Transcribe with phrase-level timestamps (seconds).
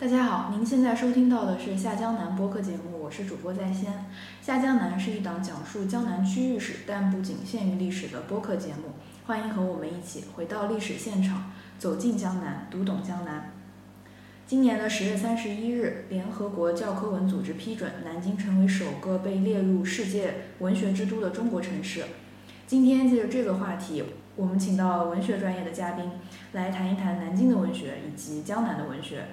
[0.00, 3.92] 大家好，您现在收听到的是下江南播客节目，我是主播在先。
[4.40, 8.92] 下江南是一档讲述江南区域史，但不仅限于历史的播客节目。
[9.26, 11.50] 欢迎和我们一起回到历史现场，
[11.80, 13.50] 走进江南，读懂江南。
[14.46, 22.04] 今年的十月三十一日，联合国教科文组织批准南京成为首个被列入世界文学之都的中国城市。
[22.68, 24.04] 今天借着这个话题，
[24.36, 26.08] 我们请到文学专业的嘉宾
[26.52, 29.24] 来谈一谈南京的文学以及江南的文学。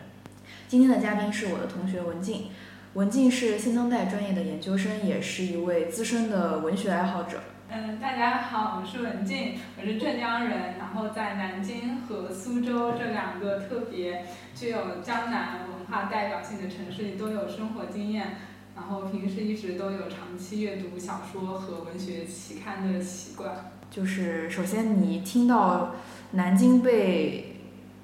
[0.68, 2.48] 今天的嘉宾是我的同学文静，
[2.94, 7.40] 文静是现当代专业的研究生，也是一位资深的文学爱好者。
[7.70, 18.38] 嗯，大家好，我是文静，我是浙江人，然后在南京和苏州这两个特别具有江南文化代表性的城市里都有生活经验，
[18.76, 23.72] 然后平时一直都有长期阅读小说和文学期刊的习惯。
[23.92, 25.96] 就是首先你听到
[26.32, 27.58] 南京被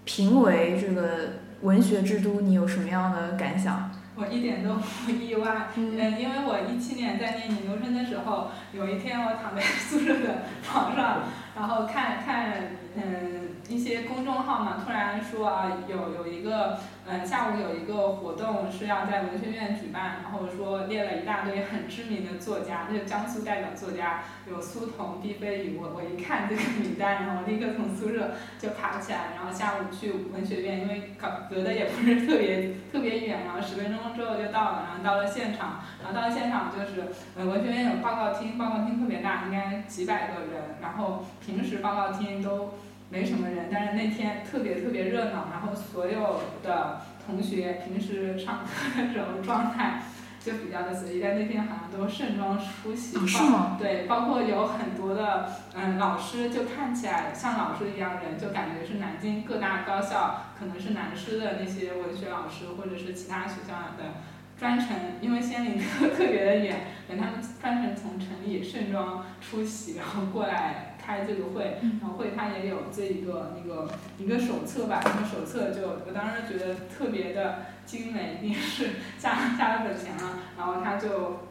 [0.06, 1.51] 评为这个。
[1.62, 3.92] 文学之都，你有什么样的感想？
[4.16, 4.76] 我一点都
[5.06, 11.24] 不意外，嗯，因为我一七年在念研究生的时候，有一天我躺在宿舍的床上，
[11.56, 12.54] 然后看看，
[12.96, 13.48] 嗯。
[13.70, 42.74] 一些公众号嘛，突然说啊，有有一个，嗯，下午有一个活动是要在文学院举办，然后说列了一大堆很知名的作家，那是江苏代表作家有苏童、毕飞宇，我我一看这个名单，然后立刻从宿舍就爬起来，然后下午去文学院，因为隔隔的也不是特别特别远，然后十分钟之后就到了，然后到了现场，然后到了现场就是，嗯，文学院有报告厅，报告厅特别大，应该几百个人，然后平时报告厅都。
[43.12, 50.02] 没什么人，但是那天特别特别热闹，然后所有的同学平时上课的时候状态
[50.40, 53.28] 就比较的随意，但那天好像都盛装出席。
[53.28, 53.76] 是吗？
[53.78, 64.22] 对，包括有很多的嗯老师，就看起来像老师一样人，就感觉是南京各大高校，可能是南师的那些文学老师，或者是其他学校的
[64.58, 64.88] 专程，
[65.20, 70.91] 因为仙林特特别的远，等他们专程从城里盛装出席，然后过来。
[71.12, 80.40] 开这个会，然后会他也有这一个那个一个手册吧，那个手册就我当时觉得特别的精美， 一定是加加了本钱了。
[80.58, 81.42] 然后他就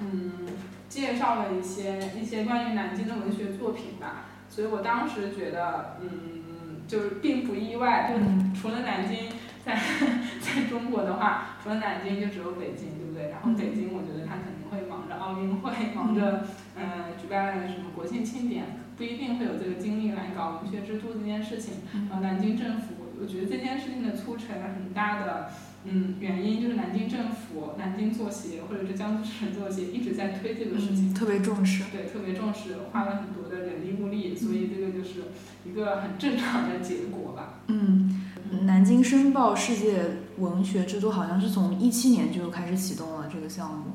[0.00, 0.48] 嗯
[0.88, 9.28] 介绍了一些一些关于南京的文学作品吧，所以我当时觉得嗯就是并不意外，就除了南京，
[9.64, 9.74] 在
[10.40, 13.30] 在中国的话，除了南京就只有北京，对不对？
[13.30, 16.44] 然后北京我觉得他肯定会忙着奥运会，忙着
[16.76, 18.64] 嗯举办什么国庆庆典。
[18.96, 21.74] 不一定会有这个精力来搞文学之都这件事情。
[22.08, 25.50] 然后南京政府，我觉得这件事情的促成很大的
[25.84, 31.84] 嗯原因就是南京政府、南京作协或者是江苏省作协一直在推这个事情，特别重视。
[31.90, 35.24] 对，特别重视，花了很多的人力物力，所以这个就是
[35.64, 37.60] 一个很正常的结果吧。
[37.66, 38.28] 嗯，
[38.62, 40.04] 南京申报世界
[40.38, 43.86] 文学之都好像是从一七年就开始启动了这个项目。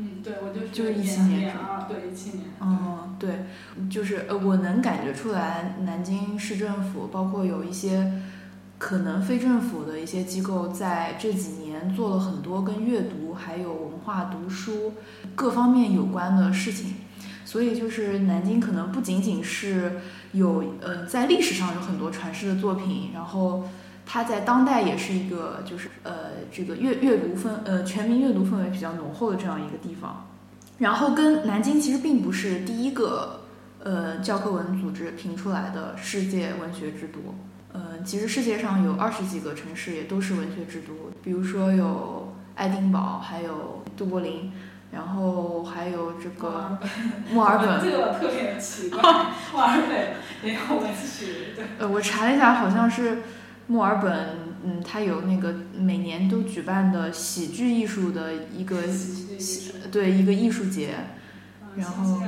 [0.00, 2.44] 嗯，对，我就就是一七年啊，对，一七年。
[2.60, 3.46] 嗯，对，
[3.90, 8.12] 就是呃，我能感觉出来，南京市政府包括有一些
[8.78, 14.92] 可能非政府的一些机构，在这几年做了很多跟阅读还有文化读书
[15.34, 16.94] 各方面有关的事情，
[17.44, 23.64] 所以就是南京可能不仅仅是有呃在历史上有很多传世的作品，然后。
[24.10, 26.12] 它在当代也是一个，就是呃，
[26.50, 30.26] 这个阅阅读氛呃全民阅读氛围比较浓厚的这样一个地方。
[30.78, 33.42] 然后跟南京其实并不是第一个
[33.84, 37.18] 呃教科文组织评出来的世界文学之都。
[37.74, 44.50] 呃，其实世界上有二十几个城市也都是文学之都，比如说有爱丁堡，还有都柏林，
[44.90, 46.78] 然后还有这个
[47.30, 47.78] 墨尔本。
[47.84, 49.02] 这个特别奇怪，
[49.52, 51.52] 墨尔本也有文学。
[51.54, 51.64] 对。
[51.78, 53.18] 呃，我查了一下，好像是。
[53.68, 58.82] 墨尔本，嗯，它有那个每年都举办的喜剧艺术的一个，
[59.92, 60.94] 对一个艺术节，
[61.76, 62.22] 然后，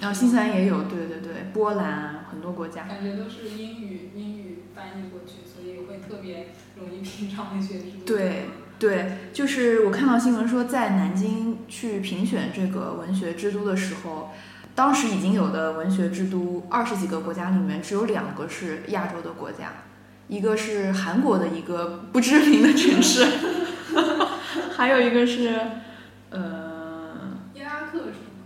[0.00, 2.84] 然后新西兰也有，对对对，波兰很多国家。
[2.84, 8.04] 感觉都是英语英语翻译过去，所以会特别容易品尝文学之都。
[8.04, 8.44] 对
[8.78, 14.28] 对，就是我看到新闻说，在南京去评选这个文学之都的时候，
[14.74, 19.72] 当时已经有的文学之都二十几个国家里面，只有两个是亚洲的国家。
[20.28, 23.26] 一个是韩国的一个不知名的城市，
[24.76, 25.54] 还有一个是，
[26.30, 28.42] 呃，伊拉克是吗？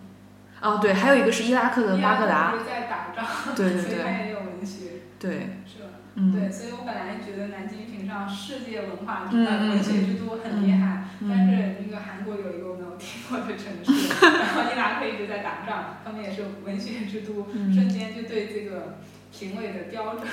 [0.61, 2.55] 哦，对，还有一个是伊拉克的巴格达。
[2.67, 3.83] 在打仗， 对对对。
[3.83, 5.03] 所以它也有文学。
[5.19, 5.63] 对。
[5.65, 5.89] 是吧？
[6.17, 6.33] 嗯。
[6.33, 18.99] 对，所以我本来觉得南京评上世界文化文学之都很厉害，但是那个韩国有一个我没有听过的城市，然后伊拉克一直在打仗，他们也是文学之都，瞬间就对这个
[19.33, 20.27] 评委的标准。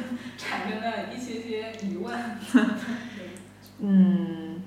[0.38, 2.18] 产生了一些些疑问。
[3.80, 4.62] 嗯，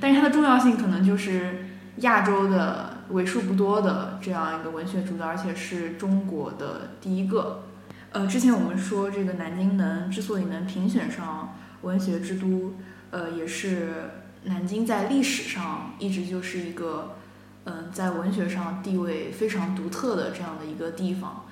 [0.00, 1.66] 但是它的重要性可能就是
[1.98, 7.62] 亚洲的为数不多的这样一个文学主导，而且是中国的第一个。
[8.12, 12.74] 呃，之前我们说这个南京能之所以能评选上文学之都，
[13.10, 14.10] 呃，也是
[14.44, 17.16] 南京在历史上一直就是一个，
[17.64, 21.45] 嗯，在文学上地位非常独特的这样的一个地方。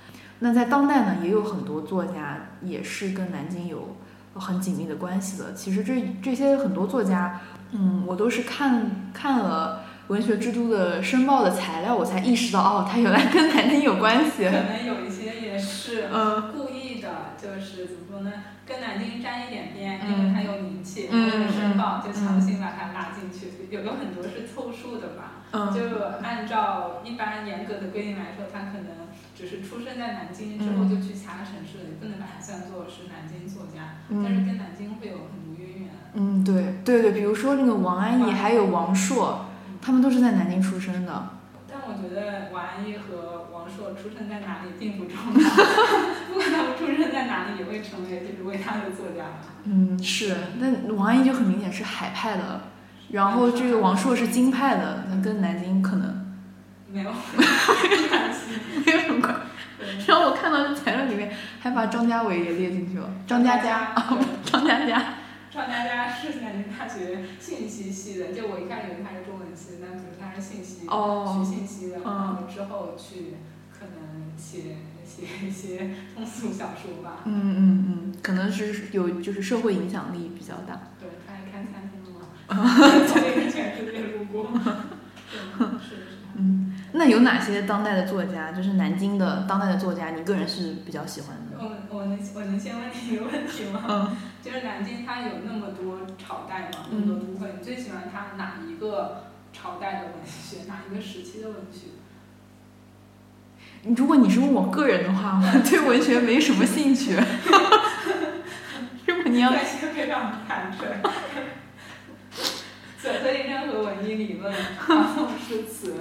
[0.45, 3.97] 那在当代呢，也有很多作家也是跟南京有
[4.35, 5.55] 很紧密的关系的。
[5.55, 7.41] 其实这这些很多作家，
[7.73, 14.45] 嗯，我都是看看了文学之都的申报的材料，我才意识到，哦，他原来跟南京有关系。
[14.45, 17.09] 可 能有一些也是嗯故意的，
[17.41, 18.31] 就是怎么说呢，
[18.67, 23.49] 跟南京沾一点边，嗯因为它有名气，嗯或者申报，嗯就强行把它拉进去。
[23.71, 25.41] 有有很多是凑数的吧。
[25.53, 25.81] 嗯就
[26.21, 29.04] 按照一般严格的规定来说，他可能
[29.35, 35.91] 只是出生在南京之后嗯就去其他城市了，你不能把它算作是南京作家，嗯但是跟南京会有很多渊源。
[36.15, 39.47] 嗯，对对对，比如说那个王安忆还有王朔，
[39.83, 41.31] 他们都是在南京出生的。
[41.69, 45.51] 但我觉得王安忆和王朔出生在哪里并不重要，
[46.31, 49.39] 不管他们出生在哪里，也会成为就是伟大的作家吧。
[49.65, 52.61] 嗯，是，那王安忆就很明显是海派的，
[53.11, 56.24] 然后这个王朔是京派的，那跟南京可能
[56.95, 58.41] 没有关系。
[58.87, 59.41] 没有什么关系。
[59.79, 61.31] 对然后我看到这材料里面
[61.61, 65.15] 还把张家伟也列进去了，张嘉佳， 对张嘉佳。
[65.51, 73.35] 张嘉佳是南京大学信息系的，就我一开始以为他是中文系，但其实他是信息、哦学信息的，嗯然后之后去
[73.73, 77.19] 可能写写一些通俗小说吧。
[77.25, 80.81] 嗯嗯嗯，可能是有就是社会影响力比较大。
[81.01, 84.51] 对，他还开餐厅了嘛，从那个全世界路过。
[84.53, 86.01] 对，是是。
[86.37, 91.59] 嗯，那有哪些当代的作家，就是南京的当代的作家，你个人是比较喜欢的？
[91.59, 93.83] 我我能我能先问你一个问题吗？
[93.89, 101.89] 嗯 就是南京它有那么多朝代嘛，那么多都会，你最喜欢它哪一个朝代的文学，哪一个时期的文学？
[103.97, 107.17] 如果你是问我个人的话，我 对文学没什么兴趣。
[109.07, 109.59] 如果你要对，
[109.93, 110.87] 非常坦诚。
[112.97, 114.51] 所所以任何文艺理论，
[114.89, 115.95] 然后诗词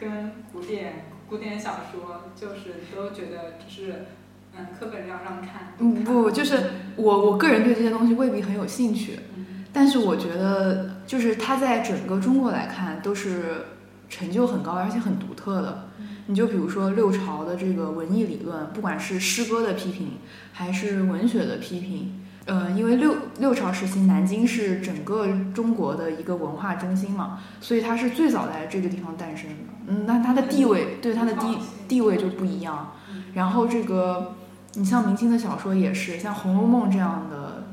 [0.00, 4.06] 跟古典古典小说，就是都觉得只是
[4.56, 5.74] 嗯课本上让看。
[5.78, 13.66] 嗯不，就是我我个人对这些东西未必很有兴趣，嗯但是我觉得就是它在整个中国来看都是
[14.08, 15.88] 成就很高而且很独特的。
[16.26, 20.18] 你就比如说六朝的这个文艺理论，不管是诗歌的批评
[20.52, 29.56] 还是文学的批评，呃，因为六六朝时期南京是整个中国的一个文化中心嘛，所以它是最早在这个地方诞生的。
[29.86, 32.92] 嗯，那它的地位对它的地地位就不一样。
[33.34, 34.34] 然后这个，
[34.74, 37.68] 你像明清的小说也是，像《红楼梦》这样的，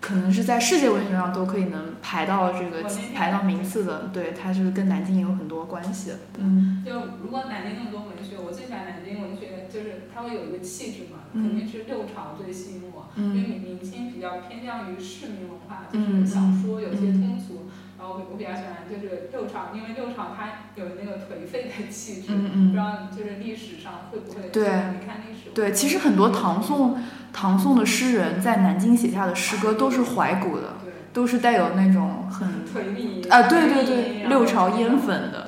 [0.00, 2.84] 可能是在世界文学上都可以能排到这个
[3.14, 6.12] 排到名次的，对，它就是跟南京有很多关系。
[6.38, 6.92] 嗯就
[7.22, 11.42] 如果南京那么多文学，我最喜欢南京文学，就是它会有一个气质嘛，嗯。
[11.42, 13.08] 肯定是六朝最吸引我。
[13.16, 17.68] 因为嗯明明清比较偏向于市民文化，就嗯是小说有些通俗，
[17.98, 24.64] 然后我我比较喜欢就是六朝，因为六朝它有那个颓废的气质，不知道就是历史上会不会对。
[24.64, 26.98] 你看历史对，其实很多唐宋
[27.32, 30.92] 唐宋的诗人在南京写下的诗歌都是怀古的，对。
[31.10, 35.47] 都是带有那种很颓靡啊，对对对，六朝烟粉的，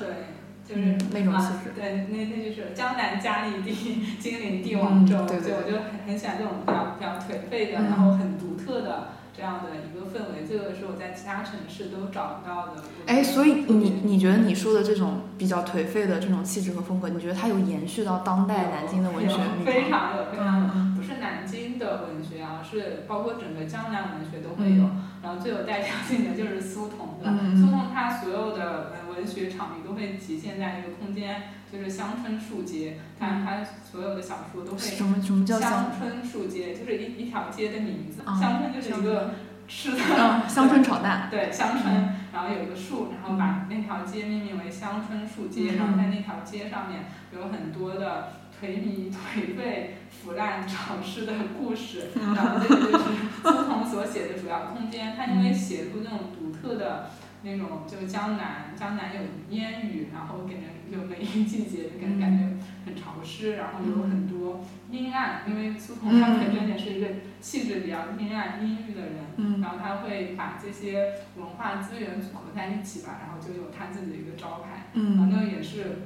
[0.73, 1.71] 就是嗯那种啊气质。
[1.75, 3.71] 对，那那就是江南佳丽地，
[4.19, 12.83] 金陵帝王州，嗯对对就我就很很喜欢这种比较比较颓废的，嗯然后很独特的这样的一个氛围，这个是我在其他城市都找不到的。
[13.07, 19.89] 哎，所以你你觉得你说的这种比较颓废的这种气质和风格，你觉得它有延续到当代南京的文学吗非？
[19.89, 24.89] 常有非常有，嗯不是南京的文学啊，是包括整个江南文学都会有。
[25.23, 34.77] 然后最有代表性的就是苏童的，嗯苏童他所有的呃文学场域都会体现在一个空间，就是乡村树街，他他所有的小说都会。
[34.77, 35.91] 什么什么叫乡？
[35.97, 39.35] 村树街就是一一条街的名字，啊乡村就是一个
[39.67, 41.27] 吃的，嗯， 乡村炒蛋。
[41.29, 41.93] 对乡村，
[42.33, 53.05] 然后有一个树，然后把那条街命名为乡村树街，嗯然后在那条街上面有很多的颓靡、颓废、腐烂、 潮湿的故事，嗯然后这个就是
[53.43, 55.15] 苏童所写的主要空间。
[55.15, 57.09] 他因为写出那种独特的
[57.43, 62.45] 那种，就江南，江南有烟雨，然后给人有梅雨季节，就给人感觉
[62.85, 67.07] 很潮湿，然后有很多阴暗，因为苏童他本身也是一个
[67.39, 69.15] 气质比较阴暗、阴郁的人。
[69.37, 69.59] 嗯。
[69.59, 76.03] 然后他会把这些文化资源组合在一起吧，然后就有他自己的一个招牌，然后嗯那个也是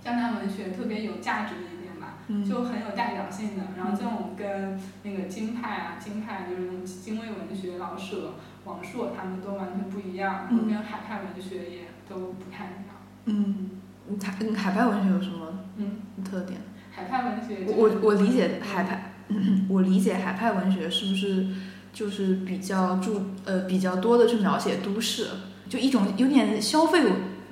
[0.00, 2.44] 江南文学特别有价值的一点吧，嗯。
[2.44, 3.64] 就很有代表性的。
[3.76, 8.34] 然后这种跟那个京派啊，京派就是那种京味文学、老舍、
[8.68, 12.94] 王朔他们都完全不不一样，嗯跟海派文学也都不太一样。
[13.24, 13.70] 嗯，
[14.54, 16.60] 海派文学有什么嗯，特点？
[16.90, 19.12] 海派文学就我我理解海派，
[19.68, 21.46] 我理解海派文学是不是
[21.92, 25.28] 就是比较注呃比较多的去描写都市，
[25.68, 27.02] 就一种有点消费，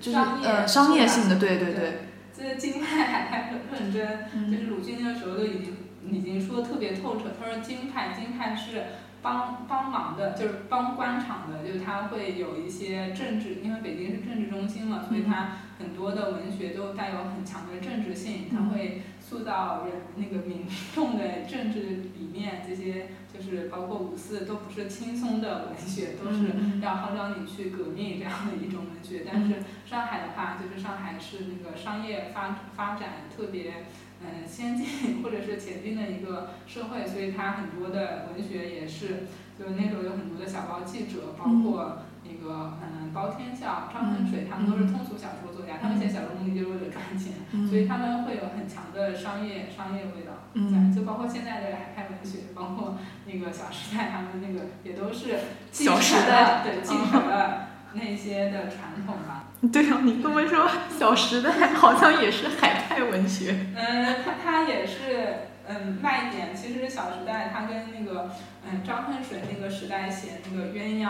[0.01, 2.01] 就是商呃商业性的，对对对
[2.37, 4.07] 就是京派海派很认真，
[4.51, 5.77] 就嗯是鲁迅那个时候都已经
[6.11, 7.25] 已经说的特别透彻。
[7.39, 8.85] 他说京派京派是
[9.27, 20.65] 帮帮忙的，就是帮官场的，就是他会有一些政治，因为北京是政治中心嘛，所以他很多的文学都带有很强的政治性，他会塑造人那个民
[20.95, 21.81] 众的政治
[22.17, 29.27] 理念，这些就是包括五四都不是轻松的文学，都是嗯要号召你去革命这样的一种文学。
[29.27, 33.87] 但是上海的话，就是上海是那个商业发发展特别
[34.23, 39.27] 嗯先进或者是前进的一个社会，所以它很多的文学也是，
[39.59, 50.33] 就是那时候有很多的小报记者，包括那个嗯包天笑、张恨水，他们都是通俗小说作家，他们写小说目的就是为了赚钱，嗯所以他们会有很强的商业商业味道。
[50.55, 52.97] 嗯在，就包括现在的海派文学，包括
[53.27, 55.39] 那个《小时代》，他们那个也都是
[55.71, 59.46] 继承小时代了，对，继承了那些的传统吧。
[59.73, 60.67] 对啊，你这么说，
[60.99, 63.55] 《小时代》好像也是海派文学。
[63.75, 65.35] 嗯，它它也是
[65.69, 66.55] 嗯卖点。
[66.55, 68.31] 其实《小时代》它跟那个
[68.71, 71.09] 嗯张恨水那个时代写那个鸳鸯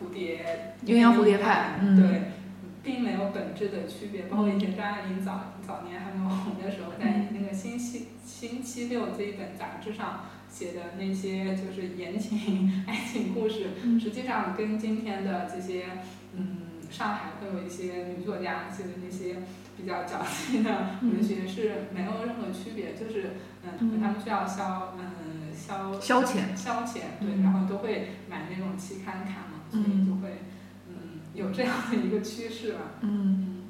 [0.00, 2.22] 蝴蝶鸳鸯蝴蝶派嗯对，
[2.82, 4.22] 并没有本质的区别。
[4.22, 15.84] 包括以前张爱玲早早年还没有红的时候，在那个星期星期六这一本杂志上写的那些就是言情 爱情故事，嗯实际上跟今天的这些
[16.34, 16.56] 嗯
[16.90, 19.36] 上海会有一些女作家写的那些
[19.76, 20.70] 比较矫情的
[21.02, 23.30] 文学是没有任何区别，就是
[23.64, 27.42] 嗯嗯他们需要消嗯消消遣消遣对，嗯。
[27.42, 30.38] 然后都会买那种期刊看嘛，所以就会
[30.88, 32.80] 嗯有这样的一个趋势吧。
[33.02, 33.10] 嗯。
[33.10, 33.62] 嗯，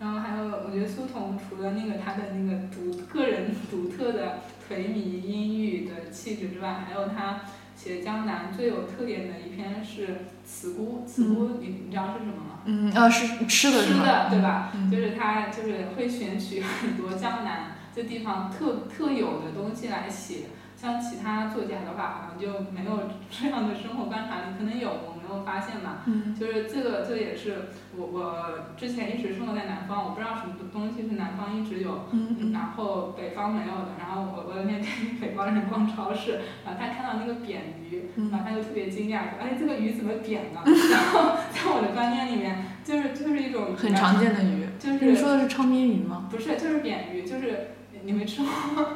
[0.00, 4.38] 然后还有，我觉得苏童除了那个他的那个独个人独特的
[4.68, 7.42] 颓靡阴郁的气质之外，还有他
[7.82, 10.06] 写江南最有特点的一篇是
[10.44, 11.02] 《慈姑》。
[11.08, 12.60] 慈姑，你你知道是什么吗？
[12.66, 14.00] 嗯，呃，是吃的是吗？
[14.00, 14.70] 吃的，对吧？
[14.74, 20.48] 嗯就是他就是会选取很多江南这地方特特有的东西来写。
[20.76, 24.90] 像其他作家的话，好像就没有这样的生活观察力，可能有，
[25.30, 26.02] 我发现吧。
[26.06, 28.44] 嗯就是这个，这也是我我
[28.76, 33.94] 之前一直生活在南方，我不知道什么东西是南方一直有，嗯然后北方没有的。
[33.98, 44.66] 然后我我那天跟北方人逛超市，然后他看到那个扁鱼，嗯然后他就特别惊讶说：“哎，这个鱼怎么扁呢？” 然后在我的观念里面，就是就是一种很常见的鱼。
[44.78, 46.26] 就是你说的是昌边鱼吗？
[46.30, 47.68] 不是就是扁鱼，就是
[48.02, 48.88] 你没吃过吗？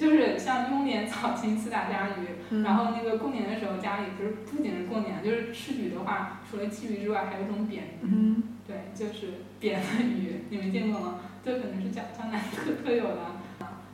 [0.00, 8.04] 就是像雍莲、草青四大家鱼，嗯然后那个过年的时候家里不是不仅是过年，就是吃鱼的话，除了鲫鱼之外，还有一种扁鱼。
[8.04, 11.16] 嗯对，就是扁的鱼，你没见过吗？
[11.44, 13.18] 这可能是江江南特特有的。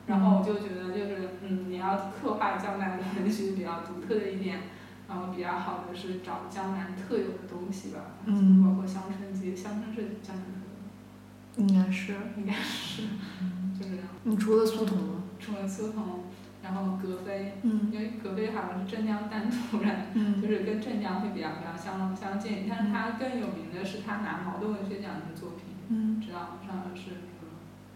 [0.06, 4.60] 然后我就觉得，就是嗯，你要刻画江南文学比较独特的一点，
[5.08, 7.98] 然后比较好的是找江南特有的东西吧。
[8.26, 10.60] 嗯包括乡村街，乡村是江南特
[11.58, 12.14] 有的，应该是。
[12.36, 13.02] 应该是，
[13.76, 14.04] 就这样。
[14.22, 15.22] 你除了苏童呢？
[15.38, 16.25] 除了苏童，
[16.62, 26.49] 然后格非，嗯因为格非好像是镇江丹徒人，嗯就是跟镇江会比较比较相相近，但是他更有名的是他拿茅盾文学奖的作品，嗯，知道吗？
[26.66, 27.11] 上面是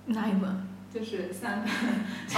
[0.07, 0.21] 那个。
[0.21, 0.67] 哪一本？
[0.93, 1.71] 就是三本，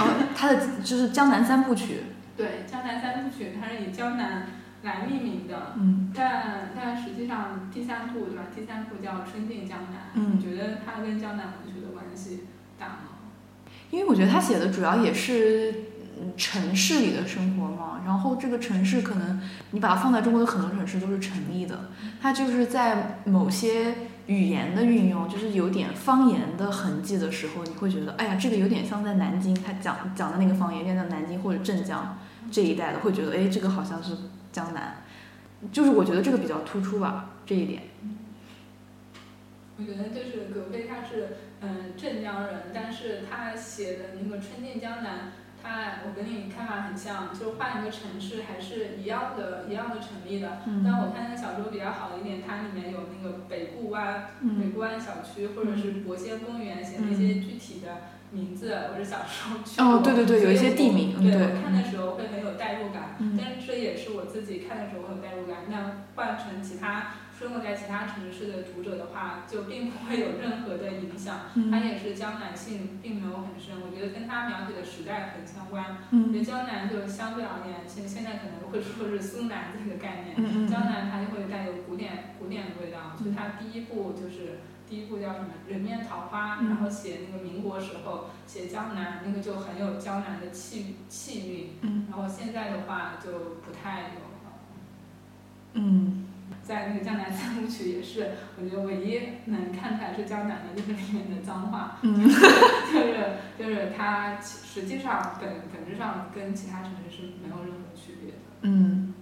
[0.05, 1.93] 哦，他的 就是《江南三部曲》。
[2.37, 4.47] 对，江南三部曲，它是以江南
[4.83, 8.43] 来命名的，嗯但但实际上第三部对吧？
[8.55, 12.43] 第三部叫《春尽江南》，嗯你觉得它跟江南文学的关系
[12.77, 13.12] 大吗？
[13.93, 15.71] 因为我觉得他写的主要也是
[16.35, 23.93] 城市里的生活嘛，然后这个城市可能你把它放在中国的很多城市都是成立的，它就是在某些
[24.25, 32.17] 语言的运用，就是有点方言的痕迹的时候，你会觉得，哎呀，这个有点像在南京，他讲讲的那个方言，念在南京或者镇江
[32.51, 34.17] 这一带的，会觉得，哎，这个好像是
[34.51, 35.03] 江南，
[35.71, 37.83] 就是我觉得这个比较突出吧，这一点。
[39.77, 45.15] 我觉得就是葛飞他是嗯镇江人，但是他写的那个《春尽江南》，
[45.61, 50.61] 他我跟你看法很像，就是换一个城市还是一样的，一样的成立的。
[50.67, 59.81] 嗯但我看那个小说比较好一点，它里面有那个北固湾、北嗯固湾小区或者是博仙公园，写那些具体的名字，我是小时候去。
[59.81, 65.63] 哦，对对对，有一些地名，嗯对，对我看的时候会很有代入感，嗯但是这也是我自己看的时候会有代入感。
[65.69, 71.51] 那换成其他生活在其他城市的读者的话，就并不会有任何的影响。
[71.53, 75.97] 它嗯也是江南性并没有很深，我觉得跟他描写的时代很相关。
[76.09, 93.31] 我觉嗯得江南就相对而言，现现在可能会说是苏南这个概念，江南它就会带有古典古典的味道，所以他第一部就是第一部叫什么《人面桃花》，嗯然后写那个民国时候写江南，那个就很有江南的气气韵，嗯然后现在的话就
[93.65, 94.29] 不太有了。
[95.73, 96.27] 嗯
[96.63, 102.23] 在那个《江南三部曲》也是，我觉得唯一能看出来是江南的，就是里面的脏话，嗯
[102.93, 108.37] 就是就是它实际上本本质上跟其他城市是没有任何区别的。
[108.61, 109.13] 嗯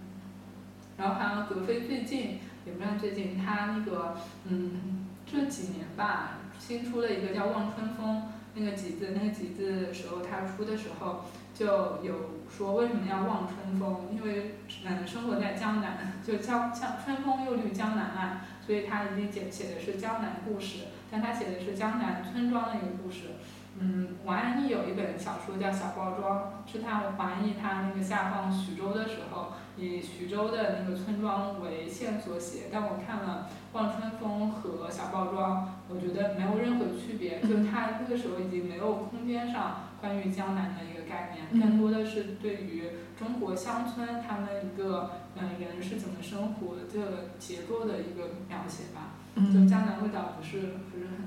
[0.97, 8.17] 然后好像格非最近，也不算最近，他那个嗯这几年吧，新出了一个叫《望春风》
[8.53, 11.25] 那个集子，那个集子的时候他出的时候
[11.61, 23.35] 就有说为什么要望春风，因为嗯生活在江南，就江江春风又绿江南岸，所以它一定写写的是江南故事，但它写的是江南村庄的一个故事。
[23.79, 32.65] 嗯，王安忆有一本小说叫《小包装》，是他王安忆他那个下放徐州的时候，以徐州的那个村庄为线索写。
[32.71, 49.15] 但我看了《望春风》和《小包装》，我觉得没有任何区别，就是他那个时候已经没有空间上关于江南的一个概念，更多的是对于中国乡村他们一个嗯人是怎么生活这个结构的一个描写吧。
[49.33, 49.67] 就嗯。
[49.67, 50.59] 江南味道不是
[50.91, 51.20] 不是很浓。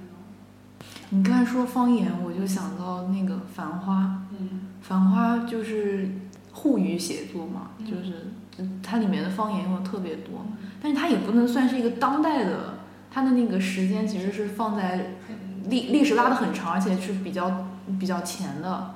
[1.11, 4.03] 你刚才说方言，我就想到那个《繁花》，
[4.39, 6.11] 嗯《繁花》就是
[6.53, 7.87] 沪语写作嘛，嗯。
[7.87, 10.47] 就是嗯它里面的方言用的特别多，
[10.81, 12.75] 但是它也不能算是一个当代的，
[13.11, 17.67] 它的那个时间其实是放在很历历史拉的很长，而且是比较
[17.99, 18.95] 比较前的。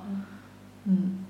[0.84, 1.24] 嗯。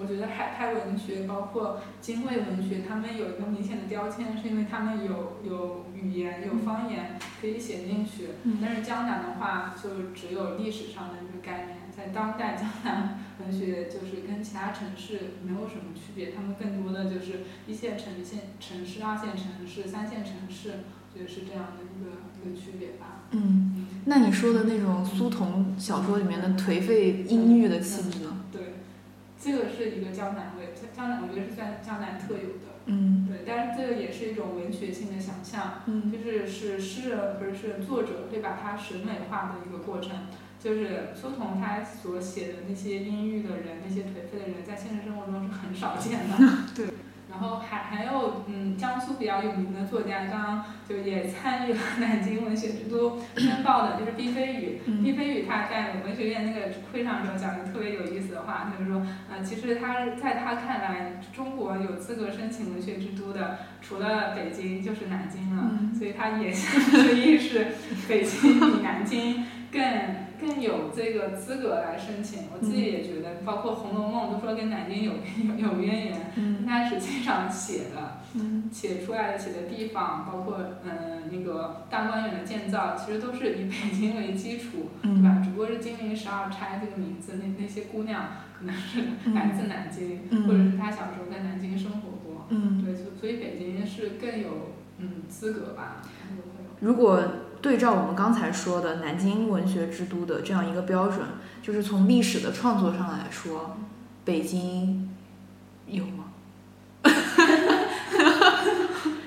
[0.00, 8.28] 我觉得海派文学，包括京味文学，他们有一个明显的标签，是因为他们有有语言、有方言可以写进去。
[8.44, 20.80] 嗯但是江南的话，就只有历史上的一个概念，在当代江南文学就是跟其他城市没有什么区别，他们更多的就是一线城县城市、二线城市、三线城市，
[21.12, 23.22] 我觉得是这样的一个一个区别吧。
[23.30, 28.44] 嗯，嗯，那你说的那种苏童小说里面的颓废阴郁的气质呢？
[28.50, 28.74] 对，
[29.40, 32.67] 这个是一个江南味，江南我觉得是算江南特有的。
[32.88, 40.26] 嗯对，但是这个也是一种文学性的想象，嗯就是是诗人或者是作者会把它审美化的一个过程。
[40.58, 46.36] 就是苏童他所写的那些阴郁的人，那些颓废的人，在现实生活中是很少见的。
[46.74, 46.86] 对。
[47.30, 54.80] 然后还还有嗯，江苏比较有名的作家，刚刚就也参与了 南京文学之都申报的，就是毕飞宇。
[55.02, 67.66] 毕嗯飞宇他在文学院那个会上的时候讲一个特别有意思的话，他就说，呃，其实他在他看来，中国有资格申请文学之都的，除了北京就是南京了，嗯所以他也 是意是
[68.08, 69.82] 北京比南京更
[70.40, 72.44] 更有这个资格来申请。
[72.52, 76.64] 我自己也觉得，包括《红楼梦》都说跟南京有有 有渊源，嗯。
[76.66, 78.18] 它实际上写的。
[78.34, 78.68] 嗯。
[78.72, 85.22] 写出来的写的地方，包括嗯那个大观园的建造，其实都是以北京为基础，对嗯。
[85.22, 85.40] 吧？
[85.44, 89.00] 只不过是金陵十二钗这个名字，那那些姑娘可能是
[89.34, 90.46] 来自南京，嗯。
[90.46, 96.02] 或者是她小时候在南京生活过，嗯，对，所所以北京是更有嗯资格吧，
[96.80, 97.22] 如果
[97.60, 101.20] 对照我们刚才说的南京文学之都的这样一个标准，
[101.62, 103.76] 就是从历史的创作上来说，
[104.24, 105.10] 北京
[105.86, 106.24] 有吗？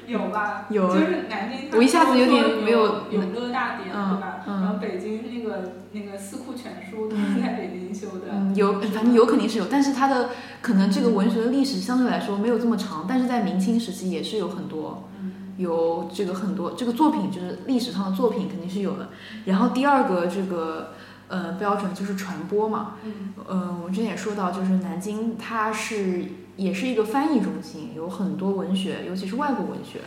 [0.08, 0.66] 有吧？
[0.70, 4.44] 有就是南京我一下子有点没有有永乐大典，嗯对吧？
[4.46, 19.10] 嗯然后北京那个那个四库全书都是在北京修的，嗯，有，反正有肯定是有，但是它的可能这个文学的历史相对来说没有这么长，但是在明清时期也是有很多嗯有这个很多这个作品，就是历史上的作品肯定是有的。
[19.46, 20.94] 然后第二个这个
[21.28, 26.26] 呃标准就是传播嘛，嗯呃，我之前也说到，就是南京它是
[26.58, 30.00] 也是一个翻译中心，有很多文学，尤其是外国文学，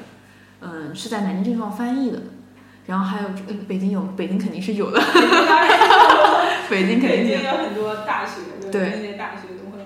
[0.60, 2.20] 嗯、是在南京这地方翻译的。
[2.86, 5.00] 然后还有这个北京有，北京肯定是有的，
[6.68, 7.42] 北京 肯定有北京。
[7.42, 9.13] 有很多大学，对。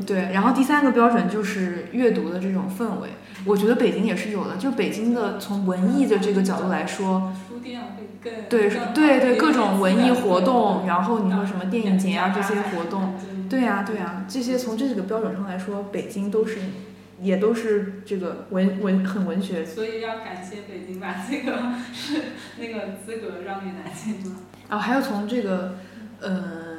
[0.08, 3.10] 对，然后第三个标准就是阅读的这种氛围，
[3.44, 4.56] 我觉得北京也是有的。
[4.56, 13.16] 就北京的从文艺的这个角度来说，书店会更对对对，各种文艺活动，然后你说什么电影节啊这些活动，，
[13.50, 16.58] 对对呀、对呀、这些从这几个标准上来说，北京都是
[17.20, 19.62] 也都是这个文文很文学。
[19.62, 21.52] 所以要感谢北京把这个
[21.92, 22.22] 是
[22.58, 24.36] 那个资格让给南京了。
[24.70, 25.76] 然后还有从这个
[26.20, 26.77] 呃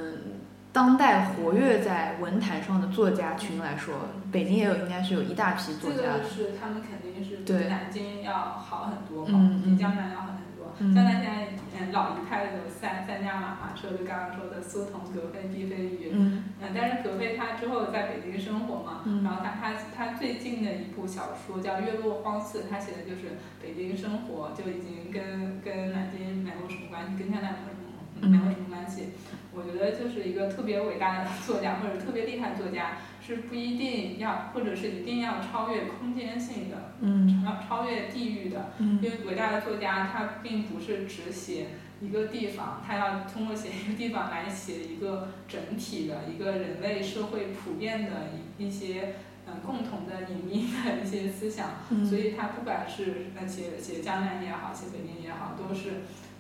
[0.72, 3.96] 当代活跃在文坛上的作家群来说，
[4.32, 6.24] 北京也有应该是有一大批作家这个。
[6.24, 10.72] 是他们肯定是比南京要好很多嘛，比江南要好很多。
[10.82, 16.12] 嗯江南现在嗯嗯老一派的三三驾马马车，就刚刚说的苏童、葛飞、毕飞宇。
[16.14, 27.90] 嗯嗯，但是葛飞他之后在北京生活嘛，嗯然后他他他最近的一部小说叫《月落荒寺》，他写的就是北京生活，就已经跟跟南京没有什么关系，跟江南没有什么
[28.22, 29.10] 嗯没有什么关系。
[29.54, 38.72] 我觉得就是一个特别伟大的作家或者特别厉害的作家，是不一定要或者是一定要超越空间性的，嗯要超越地域的。
[38.78, 41.68] 嗯因为伟大的作家他并不是只写
[42.02, 49.16] 一个地方，他要通过写一个地方来写一个整体的一个人类社会普遍的一一些
[49.48, 51.72] 嗯、呃共同的隐秘的一些思想。
[51.90, 55.90] 嗯，所以他不管是呃写写江南也好，写北京也好，都是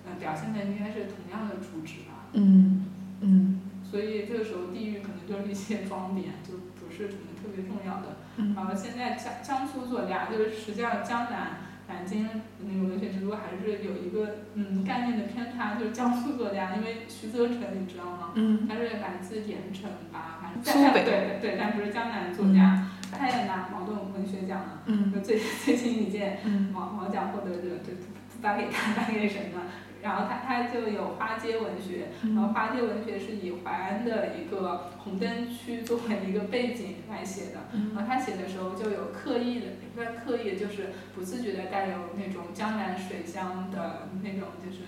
[0.05, 2.29] 嗯、呃表现的应该是同样的主旨吧。
[2.33, 2.85] 嗯
[3.21, 8.17] 嗯所以这个时候地域可能就是一些装点，就不是什么特别重要的。
[8.37, 12.29] 嗯然后现在江江苏作家，就是实际上江南、南京
[12.59, 18.31] 那个文学之都还是有一个嗯概念的偏差，就是江苏作家，因为徐则成你知道吗？
[18.35, 24.83] 嗯他是来自盐城吧，反正对对，但不是江南作家，他也拿茅盾文学奖了。
[24.85, 28.03] 嗯就最 最新一届嗯毛毛奖获得者，就不
[28.35, 29.61] 不颁给他， 颁给谁呢？
[30.01, 37.59] 然后他他就有花街文学，然后花街文学是以淮安的一个红灯区作为一个背景来写的。
[37.93, 44.83] 然后他写的时候就有刻意的，也不是刻意的，就是不自觉的带有那种江南水乡的那种，就是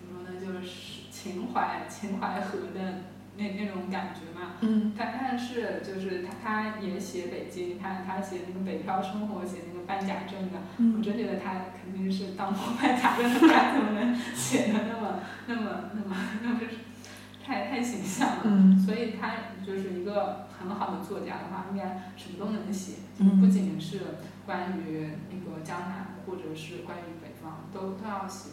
[0.00, 3.02] 怎么说呢，就是情怀情怀河的
[3.36, 4.54] 那那种感觉嘛。
[4.60, 16.60] 嗯他但是就是他他也写北京，他他写那个北漂生活，写那个办假证的，我嗯真觉得他肯定是当过办假证的，不然怎么能写的那么那么那么那么
[17.44, 18.42] 太太形象了？
[18.44, 21.84] 嗯所以他就是一个很好的作家的话，应该
[22.16, 24.00] 什么都能写，嗯不仅是
[24.46, 28.50] 关于那个江南，或者是关于北方，都都要写。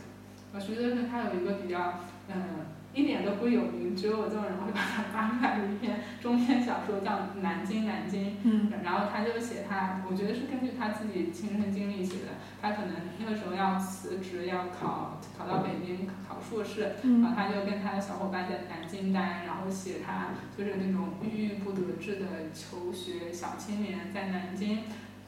[0.54, 8.32] 我觉得是他有一个比较，嗯，一点都不有名，只有我这种人会把它扒出来的一篇中篇小说，叫《南京南京》。
[8.44, 12.38] 嗯然后他就写他，我觉得是根据他自己亲身经历写的。
[12.62, 20.28] 他可能那个时候要辞职，要考考到北京考硕士，然嗯后他就跟他的小伙伴在南京待，然后写他
[20.58, 24.84] 就是那种郁郁不得志的求学小青年在南京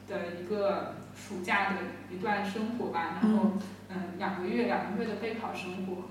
[0.06, 1.76] 的一个暑假的
[2.14, 3.18] 一段生活吧。
[3.20, 3.52] 然后
[3.88, 6.04] 嗯，两个月两个月的备考生活。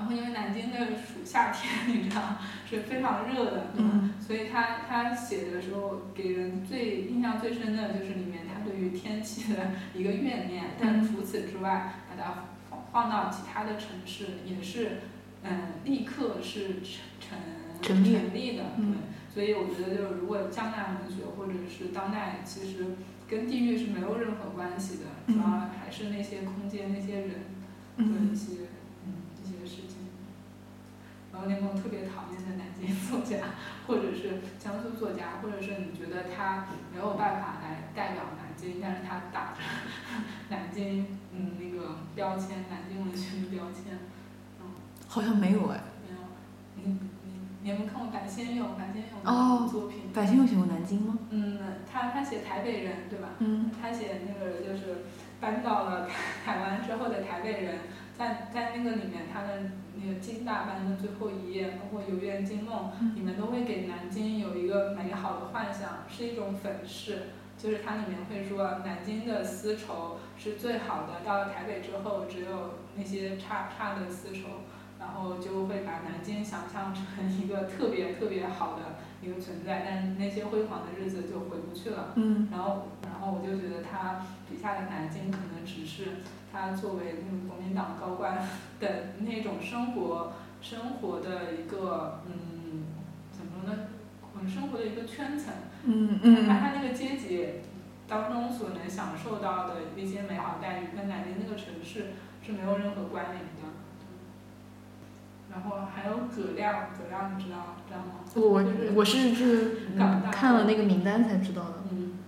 [0.00, 4.14] 然后因为南京的暑夏天， 你知道是非常热的，嗯。
[4.18, 15.00] 所以他他写的时候给人最印象最深的就是里面他对于天气的一个怨念，但除此之外，把它放放到其他的城市也是，
[15.42, 16.76] 嗯，立刻是
[17.20, 17.36] 成
[17.82, 18.94] 成成立的，嗯。
[19.34, 22.86] 对，所以我觉得就是如果江南文学或者是当代，其实
[23.28, 25.34] 跟地域是没有任何关系的，嗯。
[25.34, 27.30] 主要还是那些空间那些人
[27.98, 28.54] 和一嗯些。
[31.40, 39.60] 然后你有没有特别讨厌的南京作家，或者是江苏作家，或者是你觉得他没有办法来代表南京，但是他打着
[40.50, 43.98] 南京嗯那个标签，南京文学的标签，
[44.60, 44.66] 嗯
[45.08, 45.80] 好像没有哎。
[46.06, 46.20] 没有？
[46.84, 48.76] 你你你有没有看过白先勇？
[48.76, 50.10] 白先勇哦的作品？
[50.12, 51.18] 白先勇写过南京吗？
[51.30, 51.58] 嗯，
[51.90, 53.28] 他他写台北人对吧？
[53.38, 55.04] 嗯他写那个就是
[55.40, 56.12] 搬到了台
[56.44, 57.78] 台湾之后的台北人，
[58.20, 67.28] 在在那个里面，他的那个金大班的最后一页，包括《游园惊梦》，里面都会给南京有一个美好的幻想，是一种粉饰。
[67.56, 74.48] 就是它里面会说南京的丝绸是最好的，到了台北之后只有那些差差的丝绸，
[74.98, 82.12] 然后就会把南京想象成一个特别特别好的一个存在，但是那些辉煌的日子就回不去了。
[82.16, 88.38] 嗯然后，然后我就觉得他笔下的南京可能只是他作为那种国民党高官
[88.80, 88.88] 的
[89.20, 92.86] 那种生活生活的一个嗯，
[93.32, 93.88] 怎么说呢？
[94.40, 95.52] 嗯，生活的一个圈层。
[95.84, 97.60] 嗯嗯他他那个阶级
[98.08, 103.68] 当中所能享受到的一些美好待遇，跟南京那个城市是没有任何关联的。
[105.50, 108.24] 然后还有葛亮，葛亮你知道知道吗？
[108.34, 109.76] 我就是我是是
[110.30, 111.74] 看了那个名单才知道的。
[111.90, 112.18] 嗯，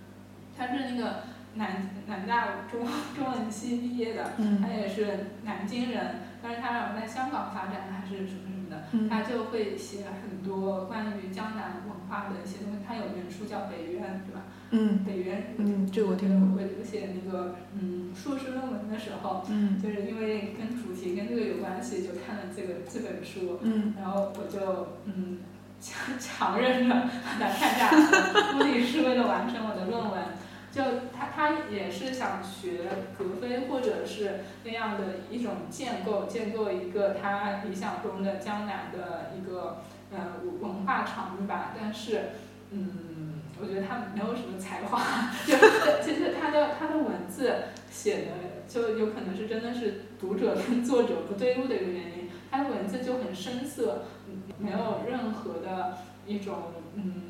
[0.57, 1.23] 他是那个
[1.55, 12.79] 南南大中中文系毕业的，他嗯也是南京人，但是他好像在香港发展还是什么什么的，嗯他就会写很多关于江南文化的一些东西。
[12.85, 14.41] 他有本书叫《北渊》，对吧？
[14.75, 16.63] 嗯北约，嗯，这个我听我过。
[16.63, 25.37] 我写那个嗯硕士论文的时候，嗯就是因为跟主题跟这个有关系，就看了这个这本书，嗯然后我就嗯
[25.79, 27.09] 强强忍着把
[27.39, 30.23] 它看下来， 目的是为了完成我的论文。
[30.71, 30.81] 就
[31.15, 32.79] 他他也是想学
[33.15, 41.75] 格非或者是那样的一种建构，建构一个他理想中的江南的一个呃文化场域吧。
[41.79, 42.29] 但是，
[42.71, 42.89] 嗯，
[43.63, 45.55] 我觉得他没有什么才华，就
[46.03, 47.53] 其实他的他的文字
[47.89, 48.31] 写的
[48.67, 52.29] 就有可能是真的是读者跟作者不对路的一个原因。
[52.51, 54.03] 他的文字就很生涩，
[54.59, 55.97] 没有任何的
[56.27, 56.55] 一种
[56.95, 57.21] 嗯。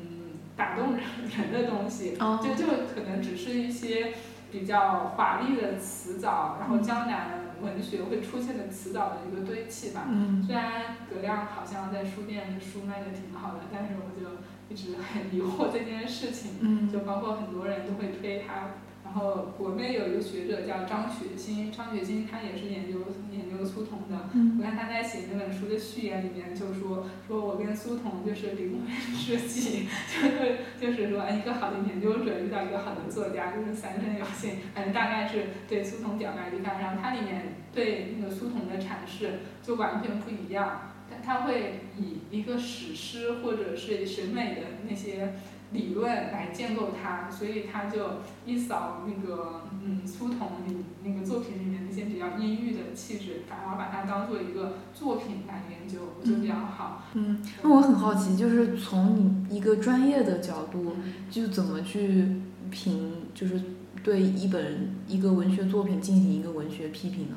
[0.56, 1.02] 打动人
[1.52, 4.12] 的东西，就就可能只是一些
[4.52, 10.06] 比较华丽的词藻，然后江南文学会出现的词藻的一个堆砌吧。
[10.46, 14.30] 虽然葛亮好像在书店的书卖的挺好的，但是我就
[14.68, 16.90] 一直很疑惑这件事情。
[16.90, 18.70] 就包括很多人都会推他。
[19.04, 23.00] 然后国内有一个学者叫张雪欣，张雪欣他也是研究
[23.30, 24.30] 研究苏童的。
[24.58, 34.56] 我看他在写那本书的序言里面就说，说我跟苏童就是灵魂知己，就是就是说一个好的研究者遇到一个好的作家就是三生有幸。
[34.74, 40.93] 反正大概是对苏童表白一番，然后他里面对那个苏童的阐释就完全不一样，
[41.24, 45.32] 他他会以一个史诗或者是审美的那些。
[45.72, 57.02] 理论来建构它，所以他就一扫那个嗯苏童里那个作品里面那些比较阴郁的气质，反而把它当做一个作品来研究，就比较好。
[57.14, 60.94] 嗯，那我很好奇，就是从你一个专业的角度，
[61.28, 62.24] 就怎么去
[62.70, 63.60] 评，就是
[64.04, 67.36] 对一本一个文学作品进行一个文学批评呢？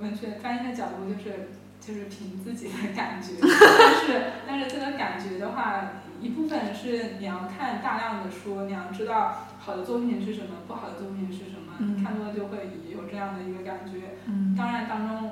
[0.00, 5.90] 文学专业的角度就是就是凭自己的感觉， 但是但是这个感觉的话。
[6.20, 12.58] 一部分是你要看大量的书，你要知道好的作品是什么，不好的作品是什么，看多了就会
[12.90, 14.16] 有这样的一个感觉。
[14.56, 15.30] 当然当中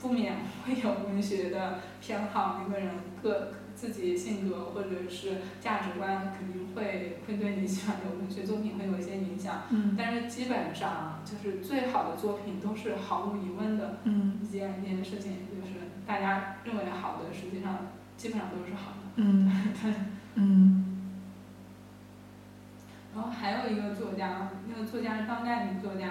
[0.00, 9.62] 不免会有文学的偏好，每个人各自己性格或者是价值观肯定会会对你喜欢的文学作品会有一些影响。
[9.96, 13.98] 但是基本上就是最好的作品都是毫无疑问的
[14.42, 15.73] 一件一件事情，就是
[16.06, 17.78] 大家认为好的，实际上
[18.16, 18.96] 基本上都是好的。
[19.16, 19.50] 嗯，
[19.82, 19.94] 对
[20.34, 21.00] 嗯，
[23.14, 26.10] 然后还有一个作家，那个作家是当代女作家，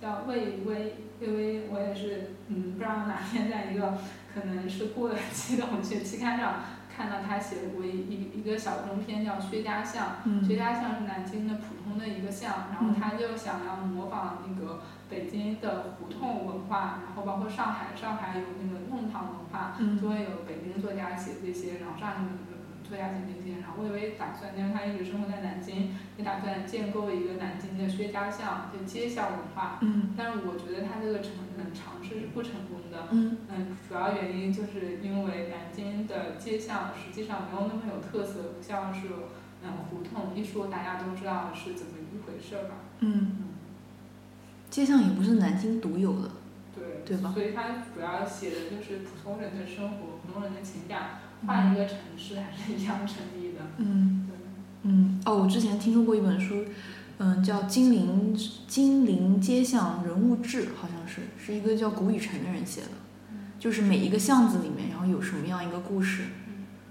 [0.00, 0.96] 叫魏巍。
[1.18, 3.96] 魏巍，我也是，嗯，不知道哪天在一个
[4.34, 6.56] 可能是过了期的文学期刊上
[6.96, 10.16] 看到他写过一一一个小中篇，叫《薛家巷》。
[10.46, 14.80] 薛家巷是南京的普通的一个巷，然后他就想要模仿那个
[15.10, 22.55] 北京的胡同文化，然后包括上海，上海有那个弄堂文化，就会有北京作家写这些，然后上海有。
[22.88, 29.78] 作家写这些，然后我也打算，因为他一直生活在南京，也打算建构一个南京的薛家巷，就街巷文化。
[29.82, 30.14] 嗯。
[30.16, 33.08] 但是我觉得他这个成嗯尝试是不成功的。
[33.10, 33.38] 嗯。
[33.50, 39.08] 嗯，主要原因就是因为南京的街巷实际上没有那么有特色，不像是
[39.64, 42.76] 嗯胡同，一说大家都知道是怎么一回事儿吧。
[43.00, 43.52] 嗯。
[44.70, 46.30] 街巷也不是南京独有的。
[46.74, 46.84] 对。
[47.04, 47.32] 对吧？
[47.32, 51.20] 所以他主要写的就是普通人的生活，普通人的情感。
[51.44, 53.60] 换一个城市还是一样成立的。
[53.78, 54.28] 嗯，
[54.82, 56.64] 嗯，哦，我之前听说过一本书，
[57.18, 58.34] 嗯，叫《金陵
[58.66, 62.88] 金陵街巷人物志》，好像是是一个叫谷雨辰的人写的，
[63.58, 66.24] 就是每一个巷子里面，然后有什么样一个故事。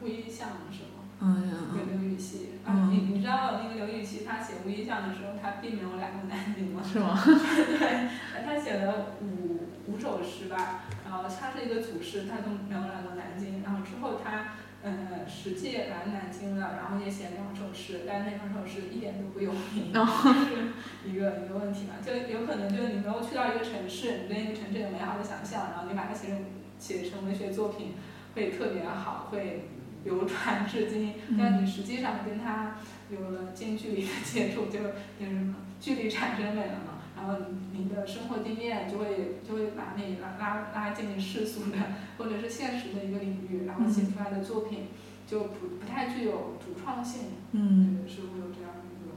[0.02, 1.02] 乌衣巷是吗？
[1.22, 1.80] 嗯嗯嗯。
[1.90, 6.82] 刘禹锡，啊，你你知道那个刘禹锡他写乌衣巷的时候，他并没有来过南京吗？
[6.84, 7.18] 是吗？
[7.26, 8.10] 对，
[8.46, 10.84] 他写了五五首诗吧。
[11.16, 13.64] 然后他是一个祖师，他都没有来到南京。
[13.64, 21.96] 然后之后他，嗯，实际来南京了，然后也写了两首诗，但是那两首诗一点都不有名，是一个一个问题嘛。
[22.06, 26.46] 就有可能就是你没有去到一个城市，你对那个城市有美好的想象，然后你把它写成
[26.78, 27.94] 写成文学作品，
[28.36, 29.70] 会特别好，会
[30.04, 31.16] 流传至今。
[31.38, 32.76] 但你实际上跟他
[33.10, 36.95] 有了近距离的接触，就有什么距离产生美了嘛。
[37.16, 37.34] 然后
[37.72, 41.78] 你的生活经验就会就会把你拉拉拉进世俗的
[42.18, 44.88] 或者是现实的一个领域，然后写出来的作品
[45.26, 47.22] 就不不太具有独创性，
[47.54, 49.16] 嗯，是会有这样的一个，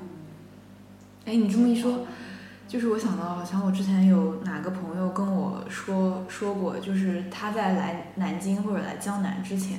[0.00, 0.08] 嗯。
[1.24, 2.06] 哎，你这么一说，
[2.66, 9.78] 就是我想到好像我之前有哪个朋友跟我说说过，就是他在来南京或者来江南之前，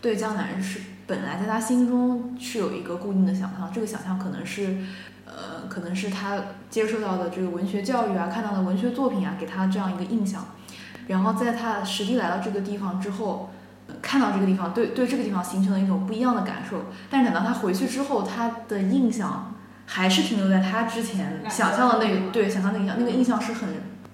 [0.00, 4.78] 对江南是本来在他心中是有一个固定的想象，这个想象可能是。
[5.26, 6.38] 呃，可能是他
[6.70, 10.46] 接受到的这个文学教育啊，看到的文学作品啊，给他这样一个印象。
[11.06, 13.50] 然后在他实地来到这个地方之后，
[14.00, 16.86] 看到这个地方，对对这个地方形成了一种不一样的感受。
[17.10, 19.54] 但是等到他回去之后，他的印象
[19.86, 23.68] 还是停留在他之前想象的那个，对想象那个印象，那个印象是很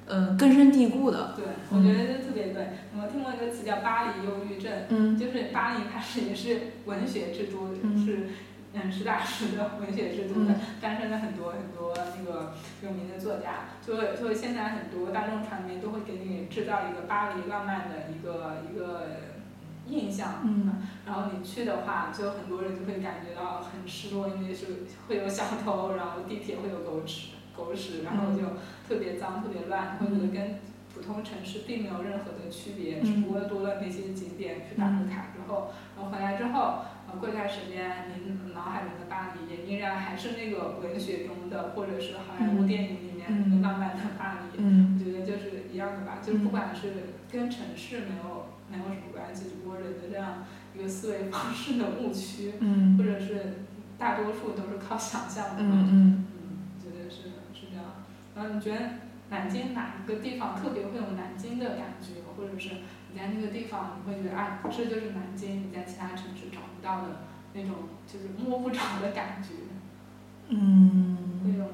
[0.06, 1.34] 嗯根深蒂固的。
[1.36, 2.70] 对，我觉得特别对。
[3.00, 7.72] 我听过一个词叫“巴黎忧郁症”，嗯，就是巴黎它是也是文学之都，
[8.04, 8.30] 是。
[8.72, 13.66] 嗯实打实的文学之都的，诞生了很多很多那个有名的作家。
[13.84, 19.06] 就会就会现在很多大众传媒都会给你制造一个巴黎浪漫的一个一个
[19.88, 20.42] 印象。
[20.44, 20.86] 嗯。
[21.04, 24.66] 然后你去的话，就很多人就会感觉到很失落，因为是
[25.08, 28.54] 会有小偷，然后地铁会有狗屎狗屎，然后就
[28.88, 30.60] 特别脏特别乱，会觉得跟
[30.94, 36.84] 普通城市并没有任何的区别，只不过多了那些景点去打个卡之后，然后回来之后。
[37.18, 44.62] 过一段时间，您脑海中的巴黎也依然还是那个文学中的，或者是好莱坞电影里面那个浪漫的巴黎。
[44.62, 46.92] 我觉得就是一样的吧，就是不管是
[47.30, 50.44] 跟城市没有没有什么关系，只不过人的这样
[50.74, 52.52] 一个思维方式的误区，
[52.96, 53.64] 或者是
[53.98, 55.88] 大多数都是靠想象的嘛。
[55.90, 57.22] 嗯嗯，觉得是
[57.58, 57.84] 是这样。
[58.34, 58.80] 然后你觉得
[59.30, 62.70] 南京哪一个地方特别会有南京的感觉，或者是？
[63.12, 67.08] 你在那个地方，你会觉得啊，这就是南京，你在其他城市找不到的
[67.52, 67.70] 那种，
[68.06, 69.48] 就是摸不着的感觉。
[70.48, 71.16] 嗯。
[71.44, 71.70] 会有吗？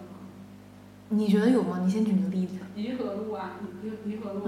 [1.09, 1.81] 你觉得有吗？
[1.85, 2.59] 你先举个例子。
[2.75, 4.43] 颐和路啊，颐颐和路，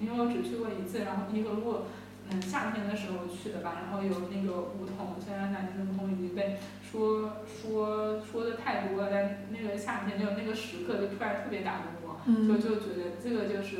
[0.00, 1.82] 因为我只去过一次，然后颐和路，
[2.30, 13.78] 嗯，夏天的时候去的吧，然后有那个梧桐，虽然南京的梧桐已经被说说说的太多了，但那个夏天就那个时刻就突然特别打动我，就就觉得这个就是，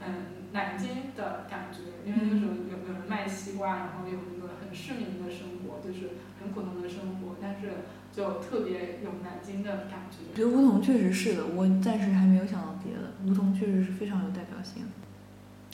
[0.00, 0.40] 嗯。
[0.54, 4.41] 南京的感觉，因为那个时候有有人卖西瓜，然后有
[4.72, 10.24] 很市民的生活，就是很普通的生活，但是就特别有南京的感觉。
[10.32, 13.12] 我觉得梧桐确实是的，我暂时还没有想到别的。
[13.26, 14.84] 梧桐确实是非常有代表性。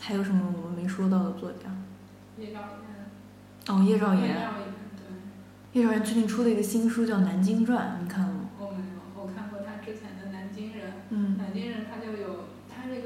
[0.02, 1.70] 还有什么我们没说到的作家？
[2.40, 3.68] 叶兆言。
[3.68, 4.36] 哦，叶兆言。
[5.74, 8.50] 叶兆言，最近出了一个新书叫《南京传》，你看了吗？
[8.58, 10.90] 我没有，我看过他之前的《南京人》。
[11.10, 11.38] 嗯。
[11.38, 12.07] 南京人他就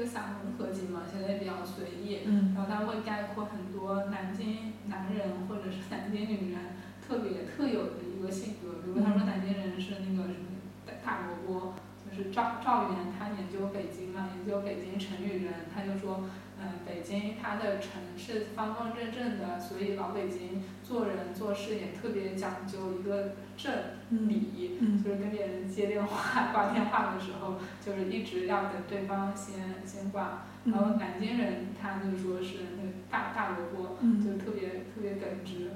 [0.03, 10.59] 个散文合集嘛，写的也比较随意，然后它会概括很多南京男人或者是南京女人特别特有的一个性格，比如他说南京人是那个什么
[11.03, 11.73] 大萝卜，
[12.05, 16.25] 就是赵赵元他研究北京嘛，研究北京城与人，他就说。
[16.65, 20.63] 嗯，北京它的城是方方正正的，所以老北京
[20.93, 23.73] 做人做事也特别讲究一个正
[24.11, 30.43] 礼，就是跟别人接电话挂电话的时候，就是一直要等对方先先挂。
[30.65, 35.71] 然后南京人他就说是那个大大萝卜，就特别特别耿直。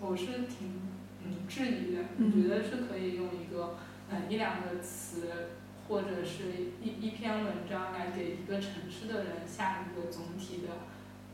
[0.00, 0.80] 我是挺
[1.22, 3.76] 嗯质疑的，我觉得是可以用一个
[4.10, 5.50] 嗯一两个词？
[5.86, 10.68] 或者是一一篇文章来给一个城市的人下一个总体的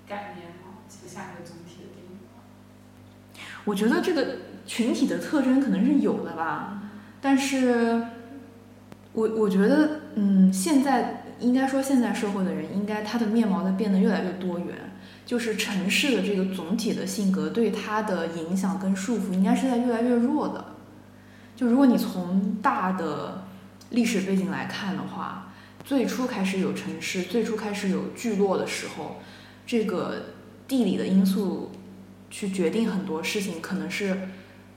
[0.09, 0.83] 概念吗？
[0.88, 1.83] 下一个总体
[3.64, 6.83] 我觉得这个群体的特征可能是有的吧，
[7.20, 8.03] 但是，
[9.12, 14.77] 我我觉得，嗯，现在应该说现在社会的人应该他的面貌在变得越来越多元，
[15.27, 20.64] 就是城市的这个总体的性格对他的影响跟束缚应该是在越来越弱的。
[21.57, 23.44] 就如果你从大的。
[23.90, 25.51] 历史背景来看的话，
[25.83, 29.16] 最初开始有城市，最初开始有聚落的时候，
[29.66, 30.27] 这个
[30.66, 31.67] 地理的因素
[32.30, 34.28] 去决定很多事情，可能是，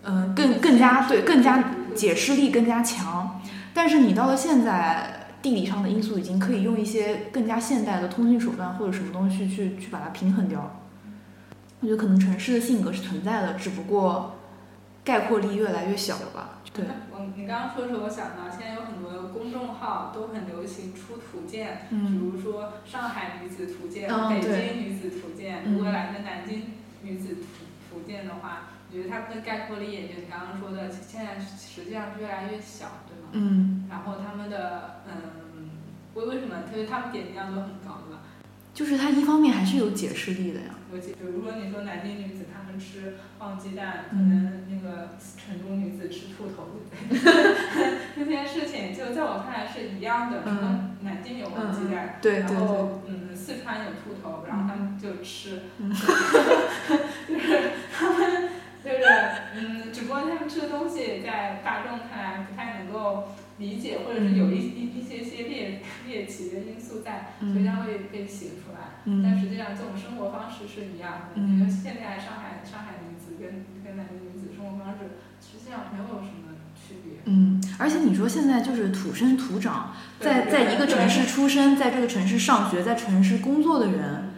[0.03, 3.41] 嗯，更更加对，更加解释力更加强。
[3.73, 10.79] 但是你到了现在，地理上的因素已经可以用一些更加现代的通讯手段或者什么东西去去把它平衡掉。
[11.79, 14.35] 我觉得可能城市的性格是存在的，只不过
[15.03, 16.59] 概括力越来越小了吧。
[16.71, 26.63] 对，我你刚刚说的时候，我想到现在有很多公众号都很流行出图鉴，比如说上海女子图鉴、北京女子图鉴，如果来个南京
[27.03, 33.29] 女子图图鉴的话，我觉得它的概括力也就你刚刚说的，现在实际上是越来越小，对吗？
[33.33, 33.87] 嗯。
[33.89, 35.69] 然后他们的嗯，
[36.15, 36.55] 为为什么？
[36.73, 38.21] 因为他们点击量都很高，对吧？
[38.73, 40.75] 就是它一方面还是有解释力的呀。
[40.93, 46.67] 有解，如果你说南京女子她们吃放鸡蛋，可能那个成都女子吃兔头，
[48.15, 50.43] 这件事情就在我看来是一样的。
[50.45, 50.95] 嗯。
[51.03, 55.61] 南京有放鸡蛋，然后嗯，四川有兔头，然后他们就吃。
[57.27, 58.49] 就是他们
[58.83, 59.03] 就是
[59.55, 63.29] 嗯，只不过他们吃的东西在大众看来不太能够。
[63.57, 68.97] 理解，或者是有一一一些些猎猎奇的因素在，所以它会被写出来。
[69.21, 71.39] 但实际上，这种生活方式是一样的。
[71.39, 77.21] 因为现在上海上海女子跟跟南京女子生活方式实际上没有什么区别。
[77.25, 84.29] 嗯，而且你说现在就是土生土长，在在一个城市出生，在这个城市上学，在城市工作的人，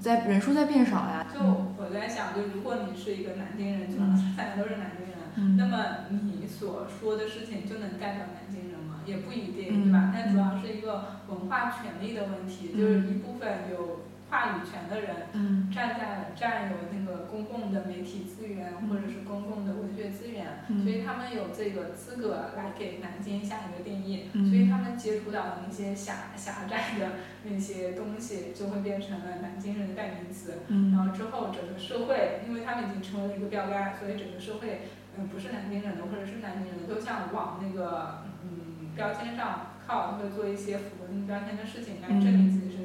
[0.00, 1.26] 在人数在变少呀。
[1.32, 3.98] 就我在想，就如果你是一个南京人，就
[4.36, 9.00] 大家都是南京人，那么你所说的事情就能代表南京人吗。
[9.06, 10.10] 也不一定，对吧？
[10.12, 14.05] 但主要是一个文化权利的问题，就是一部分有
[14.36, 27.12] 话语权的人，嗯站在占有那个公共的媒体资源或者是公共的文学资源，嗯所以他们有这个资格来给南京下一个定义，嗯所以他们接触到的那些狭狭窄的
[27.44, 30.50] 那些东西，就会变成了南京人的代名词。
[30.68, 34.82] 然嗯后之后整个社会，因为他们已经成为了一个标杆，所以整个社会，
[35.16, 42.76] 嗯，不是南京人的或者是南京人的，都想往那个嗯标签上靠，会做一些符合那个标签的事情来证明自己是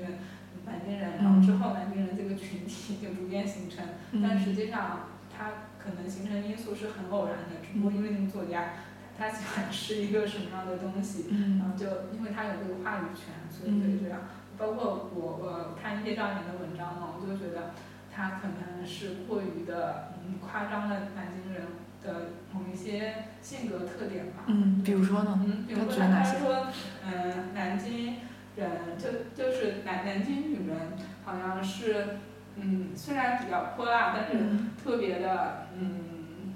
[0.71, 1.17] 南京人。
[1.19, 3.83] 然后之后南京人这个群体就逐渐形成，
[4.23, 8.73] 但实际上它可能形成因素是很偶然的，只不过因为那个作家
[9.17, 14.21] 他喜欢吃一个什么样的东西，嗯然后就因为他有这个话语权，所以就这样。
[14.57, 17.73] 包括我我看叶兆言的文章嘛，我就觉得
[18.13, 21.63] 他可能是过于的嗯夸张了南京人
[22.03, 24.43] 的某一些性格特点吧。
[24.47, 25.39] 嗯，比如说呢？
[25.43, 26.67] 嗯，比如说他说，
[27.03, 27.40] 嗯，
[28.69, 30.77] 人就就是南南京女人
[31.25, 32.17] 好像是，
[32.55, 34.69] 嗯，虽然比较泼辣，但是嗯。
[34.83, 36.53] 特别的，嗯，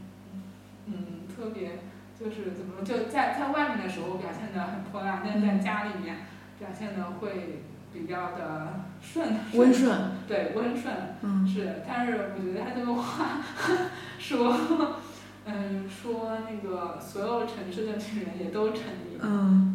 [0.88, 0.96] 嗯，
[1.28, 1.80] 特别
[2.20, 6.18] 就是怎么说，就在在外面的时候表现的很泼辣，但是在家里面
[6.58, 7.62] 表现的会
[7.94, 11.48] 比较的顺，温顺，对温顺嗯。
[11.48, 13.42] 是，但是我觉得他这个话
[14.18, 14.58] 说，
[15.46, 19.75] 嗯，说那个所有城市的女人也都成立，嗯。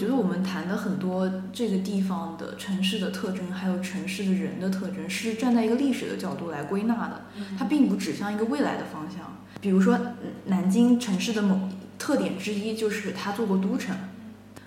[0.00, 7.26] 觉得我们谈的很多这个地方的城市的特征，还有城市的人的特征，是站在一个历史的角度来归纳的，
[7.58, 9.36] 它并不指向一个未来的方向。
[9.60, 13.94] 比如说，嗯南京城市的某特点之一就是它做过都城，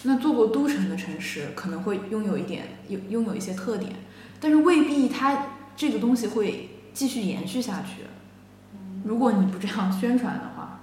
[0.03, 3.91] 那做过都城的城市可能会拥有一点有拥有一些特点，
[4.39, 8.03] 但是未必它这个东西会继续延续下去。
[9.03, 10.81] 如果你不这样宣传的话，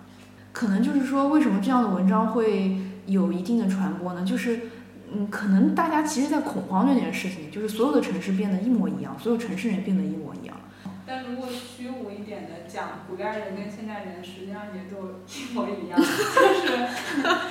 [0.52, 2.76] 可能就是说，为什么这样的文章会
[3.10, 4.24] 有一定的传播呢？
[4.24, 4.60] 就是，
[5.12, 10.56] 嗯，可能大家其实在恐慌这件事情，就是所有的城市变得一模一样，所有城市人变得一模一样。
[11.06, 16.86] 但如果虚无一点的讲，古代人跟现代人实际上也都一模一样，就是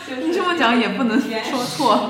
[0.08, 2.08] 就是 你这么讲也不能说错，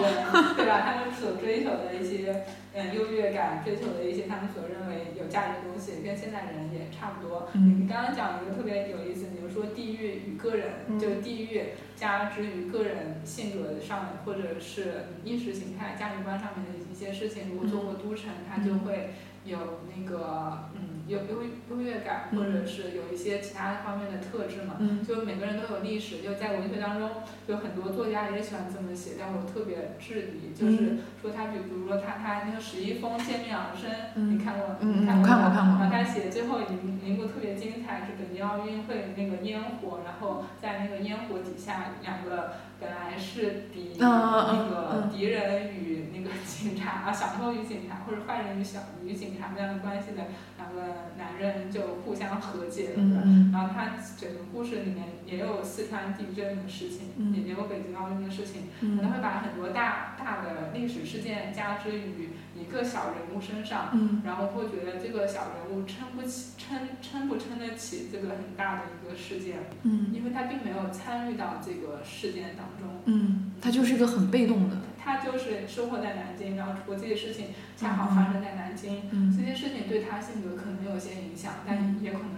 [0.56, 0.86] 对吧？
[0.86, 2.46] 他们所追求的一些
[2.76, 7.50] 嗯优越感，追求的一些他们所认为有价值的东西，跟现代人也差不多。
[7.54, 11.00] 嗯你刚刚讲一个特别有意思，说地域与个人，嗯。
[11.00, 19.12] 就地域加之于个人性格上，或者是意识形态、价值观上面的一些事情，如果做过都城，他就会
[19.44, 24.76] 有那个嗯有优优越感，或者是有一些其他方面的特质嘛。
[24.80, 27.10] 嗯就每个人都有历史，就在文学当中，
[27.48, 34.78] 有很多作家也喜欢这么写，但我特别质疑，就是说他，比如说他他那个十一峰见面而生，嗯你看过？
[34.82, 50.28] 嗯嗯你看过看过看过然后他写最后一一幕特别精彩，是北京奥运会那个烟火，然后在那个烟火底下，两个本来是敌那个敌人与那个警察啊，小偷与警察或者坏人与小与警察这样的关系的
[50.58, 53.04] 两个男人就互相和解了，
[53.52, 64.22] 然后他整个故事里面也有四川地震的事情，也有北京奥运的事情，可能会把很多大大的历史事件加之于一个小人物身上，嗯。
[64.26, 70.08] 然后会觉得这个小人物撑不起撑撑不撑得起这个很大的一个事件，嗯。
[70.12, 74.76] 因为他并没有参与到这个事件当中，嗯，他就是一个很被动的。
[75.02, 79.36] 他就是生活在南京，然后我这些事情恰好发生在南京，嗯。
[79.36, 82.30] 这些事情对他性格可能有些影响，但也可能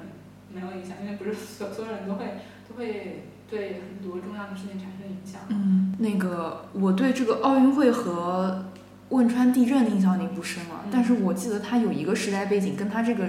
[0.53, 2.26] 没有影响，因为不是所所有人都会
[2.69, 5.41] 都会对很多重要的事情产生影响。
[5.49, 8.63] 嗯，那个我对这个奥运会和
[9.12, 13.26] 汶川地震的印象已经不深了，嗯但是我记得它有一个时代背景跟他这个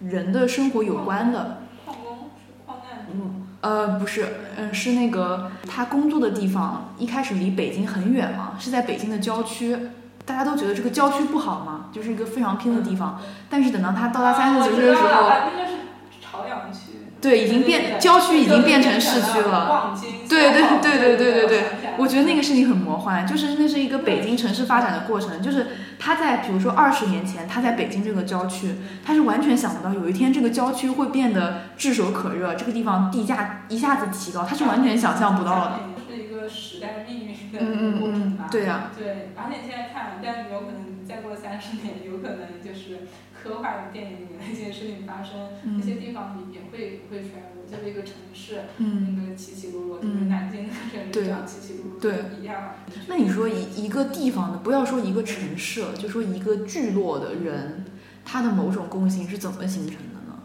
[0.00, 1.58] 人的生活有关的。
[1.84, 4.26] 矿工是矿难，嗯，呃，不是，
[4.56, 9.76] 嗯，是那个他工作的地方一开始离北京很远嘛，是在北京的郊区。
[10.24, 13.20] 大家都觉得这个郊区不好嘛，就是一个非常偏的地方。
[13.50, 15.76] 但是等到他到达三十几岁的时候，啊我知道了那个是
[16.22, 16.78] 朝阳区。
[17.20, 19.96] 对，已经变郊区已经变成市区了。
[20.32, 21.62] 对对对对对对对，
[21.98, 22.42] 我觉得那个。
[22.42, 28.74] 事情很魔幻，就是那是一个北京城市发展的过程，就是他在比如说二十年前，他在北京这个郊区，
[29.04, 35.78] 他是完全想不到有一天这个郊区会变得炙手可热，这个地方地价一下子提高，他是完全想象不到的。
[36.10, 38.50] 是一个时代命运的嗯过程吧嗯嗯，。
[38.50, 47.61] 对呀、对，而且现在看，但有可能再过三十年，有可能就是科幻电影里面那些事情发生，嗯那些地方也也会会衰落。
[47.72, 49.16] 作为一个城市，嗯。
[49.18, 50.68] 那个起起落落，就嗯是南京
[51.10, 52.74] 这样起起落落对一样。
[53.08, 57.84] 那你说一一个地方的，不要说一个城市了，就说一个聚落的人，
[58.24, 60.38] 他的某种共性是怎么形成的呢？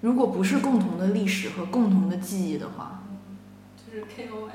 [0.00, 3.02] 如果不是共同的历史和共同的记忆的话
[3.76, 4.50] 就是 KOL。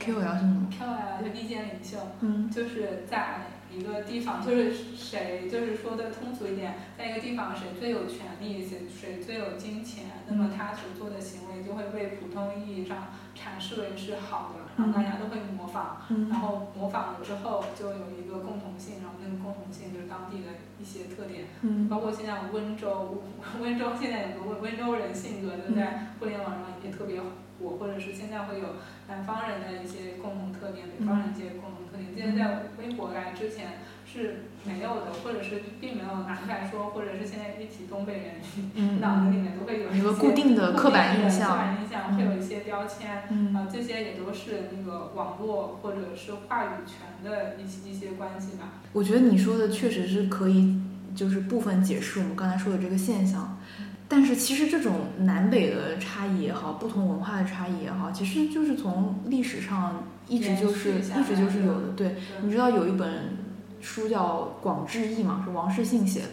[0.00, 3.46] ，KOL 是什么？KOL 就意见领袖，嗯就是在
[3.76, 15.98] 一个地方，就是谁就是说的通俗一点，在一个地方谁最有权利，谁谁最有金钱，那么他所做的行为就会被普通意义上阐释为是好的，然后大家都会模仿，
[16.30, 21.46] 然后模仿了之后就有一个共同性，然后那个共同性就是当地的一些特点，
[21.88, 23.22] 包括现在温州，
[23.60, 28.66] 温州现在有个温温州人性格就在互联网上也特别火，或者是现在会有
[29.08, 32.10] 南方人的一些共同特点，北方人一些共同特点。
[32.16, 43.10] 现在在微博来之前是没有的，或者是并没有拿出来说，或者是现在一提东北人，脑子里面都会有一个固定的刻板印象，刻板印象会有一些标签，
[43.54, 48.80] 啊，这些也都是那个网络或者是话语权的一些一些关系吧。
[48.92, 50.80] 我觉得你说的确实是可以，
[51.14, 53.58] 就是部分解释我们刚才说的这个现象。
[54.06, 61.88] 但是其实这种南北的差异也好，不同文化的差异也好，其实就是从历史上一直就是一直就是有的。
[61.96, 63.36] 对，你知道有一本
[63.80, 65.42] 书叫《广志毅嘛？
[65.44, 66.28] 是王世信写的。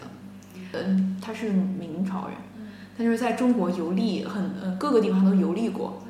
[0.74, 2.36] 嗯，他是明朝人，
[2.96, 6.01] 他就是在中国游历，很呃各个地方都游历过。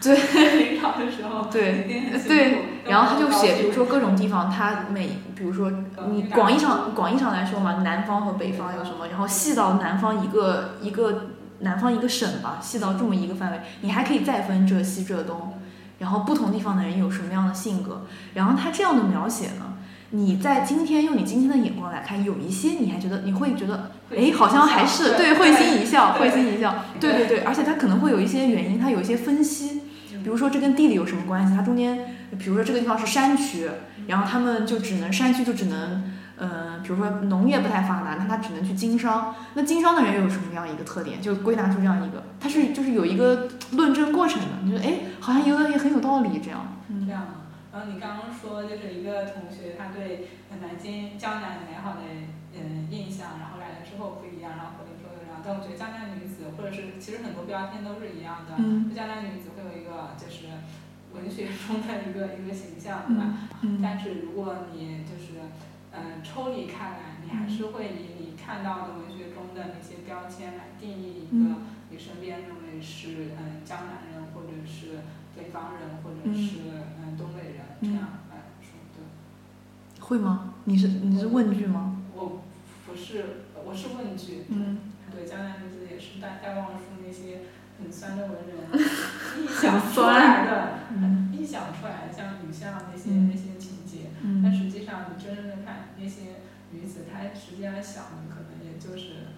[0.02, 1.46] 对，领导的时候。
[1.50, 1.86] 对
[2.26, 5.70] 对，然后他就写，比如说各种地方，他每比如说
[6.10, 11.28] 你广义上广义上来说嘛，南方和北方有什么，然后细到南方一个一个
[11.60, 15.54] 南方一个省吧，细到这么一个范围，你还可以再分浙西浙东，
[15.98, 19.74] 然后不同地方的人有什么样的性格，然后他这样的描写呢，
[20.10, 29.82] 你在今天用你今天的眼光来看，有一些你还觉得你会觉得，哎，好像还是对会心一笑，会心一笑，对对对，而且他可能会有一些原因，他有一些分析。
[30.22, 31.54] 比如说这跟地理有什么关系？
[31.54, 33.68] 它中间，比如说这个地方是山区，
[34.06, 39.34] 然后他们就只能山区就只能，呃，比如说农业不太发达，那他只能去经商。
[39.54, 41.20] 那经商的人又有什么样一个特点？
[41.20, 44.48] 就归纳出这样一个，它是就是有一个论证过程的。
[44.62, 46.78] 你觉得哎，好像有的也很有道理这样。
[46.88, 47.26] 嗯，这样。
[47.72, 50.26] 然后你刚刚说就是一个同学，他对
[50.60, 52.02] 南京江南美好的
[52.52, 55.38] 嗯印象，然后来了之后不一样，然后回来之后又这样。
[55.38, 58.58] 但我觉得江南女子或者是其实很多标签都是一样的。
[58.58, 58.90] 嗯。
[58.90, 59.59] 江南女子会
[59.90, 60.46] 个就是
[61.12, 63.50] 文学中的一个一个形象，对吧？
[63.82, 65.42] 但是如果你就是
[65.92, 71.56] 嗯抽离开来，你还是会以你看到的文学中的那些标签来定义一个
[71.90, 75.02] 你身边认为是嗯江南人，或者是
[75.36, 79.02] 北方人，或者是嗯东北人这样来说，对。
[80.00, 80.54] 会吗？
[80.64, 82.00] 你是你是问句吗？
[82.14, 82.42] 我
[82.86, 83.24] 不是，
[83.64, 84.44] 我是问句。
[84.48, 84.78] 嗯。
[85.10, 87.40] 对，江南女子也是戴戴望舒那些。
[87.82, 88.70] 很酸的文人，
[89.38, 90.78] 臆想出来的，
[91.32, 94.10] 臆想出来的像女相那些那些情节，
[94.42, 99.28] 但实际上你真正的看那些女子，她实际上想的可能也就是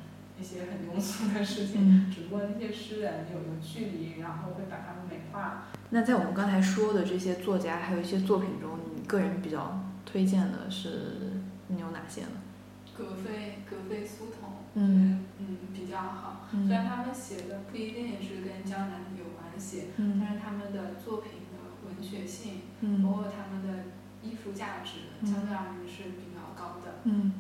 [0.41, 5.69] 一些很庸俗的事情，只不过那些诗人有个距离，然后会把它们美化。
[5.91, 11.33] 那在我们刚才说的这些作家，还有一些作品中，你个人比较推荐的是
[11.69, 12.29] 你有哪些呢？
[12.97, 15.12] 格非，格非苏童，嗯
[15.93, 16.49] 较好。
[16.67, 22.63] 虽然他们写的不一定是跟江南有关系，但是他们的作品的文学性，
[23.05, 23.85] 包括他们的
[24.23, 27.01] 艺术价值，相对而言是比较高的。
[27.05, 27.33] 嗯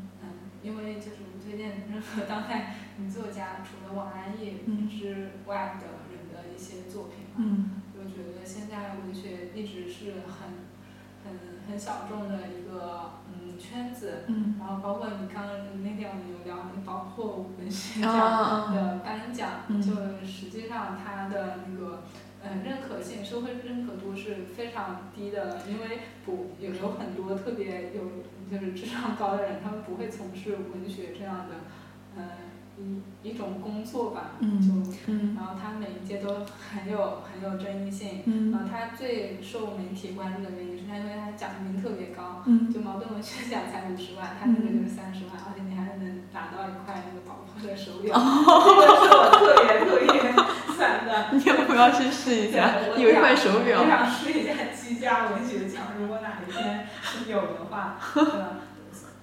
[0.63, 10.63] 因为就是我推荐任何当代女作家，除了王安忆之外的人的一些作品嘛，就觉得现在文学一直是很
[11.25, 13.23] 很很小众的一个。
[13.59, 14.25] 圈子，
[14.59, 19.49] 然后包括你刚刚那天我们有聊那个包括文学奖的颁奖，
[19.81, 22.05] 就实际上它的那个
[22.43, 28.03] 嗯认可性、社会认可度是非常低的，因为不有有很多特别有
[28.51, 31.55] 就是智商高的人，他们不会从事文学这样的
[32.17, 32.23] 嗯。
[32.79, 34.73] 一一种工作吧，就，
[35.37, 42.43] 然后他每一届都很有很有争议性，然后他最受媒体关注的原因是他因为他奖金特别高，
[42.73, 50.33] 就茅盾文学奖才五十万，他那个就是三十万，而且你还能拿到一块那个宝珀的手表，这个是我特别特别
[50.73, 51.33] 烦的。
[51.37, 52.75] 你要不要去试一下？
[52.97, 53.83] 有一块手表。
[53.83, 56.89] 我想试一下七家文学奖，如果哪一天
[57.29, 57.99] 有的话。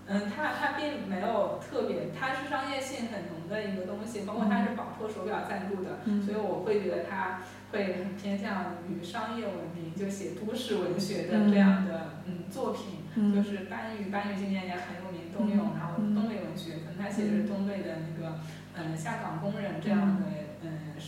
[0.10, 7.42] 嗯，它它并没有特别，它是商业性很浓的一个东西，包括它是宝珀手表赞助的，所以我会觉得它
[7.72, 12.50] 会很偏向于商业文明，就写都市文学的这样的嗯。
[12.50, 13.06] 作品，
[13.36, 18.40] 就是班宇，班宇今年也很有名，冬泳，然后东北文学，可能他写的是东北的那个
[18.76, 20.49] 嗯下岗工人这样的。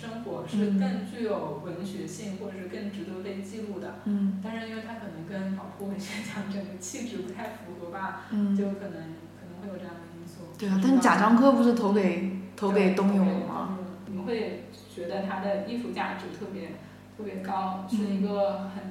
[0.02, 4.00] 嗯，生活是更具有文学性，或者是更值得被记录的。
[4.06, 10.58] 嗯，但是因为它可能跟保护文学奖整个气质不太符合吧，嗯，就可能可能会有这样的因素。
[10.58, 13.78] 对啊，但贾樟柯不是投给投给东涌吗？
[14.08, 16.74] 你会觉得他的艺术价值特别
[17.18, 18.84] 特别高，是一个很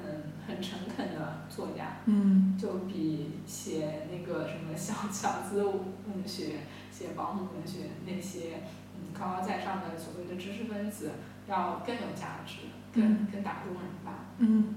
[0.47, 1.97] 很诚恳的作家。
[2.05, 8.80] 嗯，就比写那个什么小小资文学、写保姆文学那些嗯
[9.21, 11.11] 高高在上的所谓的知识分子
[11.47, 12.55] 要更有价值，
[12.91, 14.25] 更更打动人吧。
[14.39, 14.73] 嗯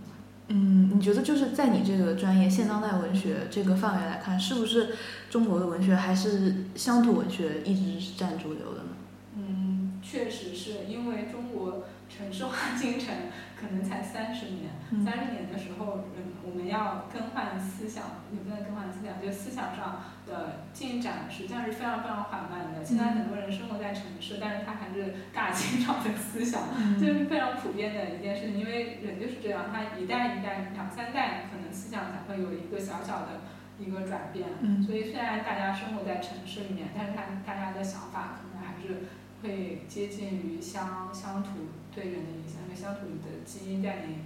[0.49, 4.95] 嗯，你觉得就是在你这个专业现当代文学这个范围来看，是不是
[5.30, 8.90] 中国的文学还是乡土文学一直是占主流的呢？
[9.36, 11.84] 嗯，确实是因为中国
[12.17, 13.12] 城市化进程
[13.59, 14.71] 可能才三十年，
[15.05, 22.85] 三十年的时候，嗯，我们要更换思想，也不能更换思想，就思想上的进展实际上是非常非常缓慢的。
[22.85, 26.62] 现在很多人生活在城市，但是他还是大清朝的思想，
[27.01, 28.59] 这是非常普遍的一件事情。
[28.59, 33.43] 因为人就是这样，他一代一代、两三代，可能思想才会有一个小小的
[33.81, 34.47] 一个转变。
[34.87, 39.09] 所以虽然大家生活在城市里面，但是他大家的想法可能还是
[39.45, 41.51] 会接近于乡乡土
[41.95, 44.16] 对人的影响，因为乡土的基因在你。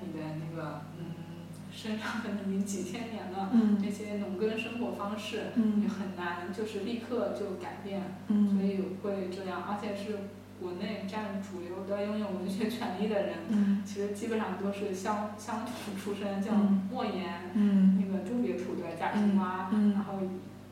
[0.00, 3.50] 你的那个嗯身上可能已经几千年了，
[3.82, 10.18] 这些农耕生活方式你很难就是立刻就改变，所以会这样，而且是
[10.60, 16.54] 国内占主流的拥有文学权利的人，其实基本上都是乡乡土出身，像
[16.92, 20.18] 莫言，那个特别土的贾平凹，然后。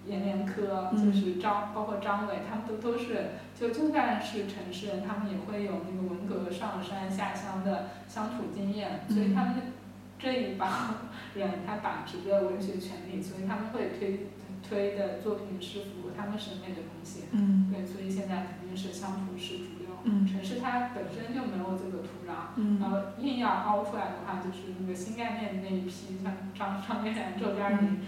[0.06, 9.54] 阎连科就是张，包括张伟，他们都都是，就就算是城市人，他们也会有那个文革上山下乡的乡土经验，所以他们
[10.18, 10.94] 这一帮
[11.34, 14.28] 人他把持着文学权利，所以他们会推
[14.66, 17.24] 推的作品是符合他们审美的东西。
[17.32, 17.70] 嗯。
[17.70, 19.88] 对，所以现在肯定是乡土是主流。
[20.04, 20.26] 嗯。
[20.26, 22.56] 城市它本身就没有这个土壤。
[22.56, 22.78] 嗯。
[22.80, 28.00] 然后硬要凹出来的话，就是那个新概念那一批，像张张悦然、周佳宁。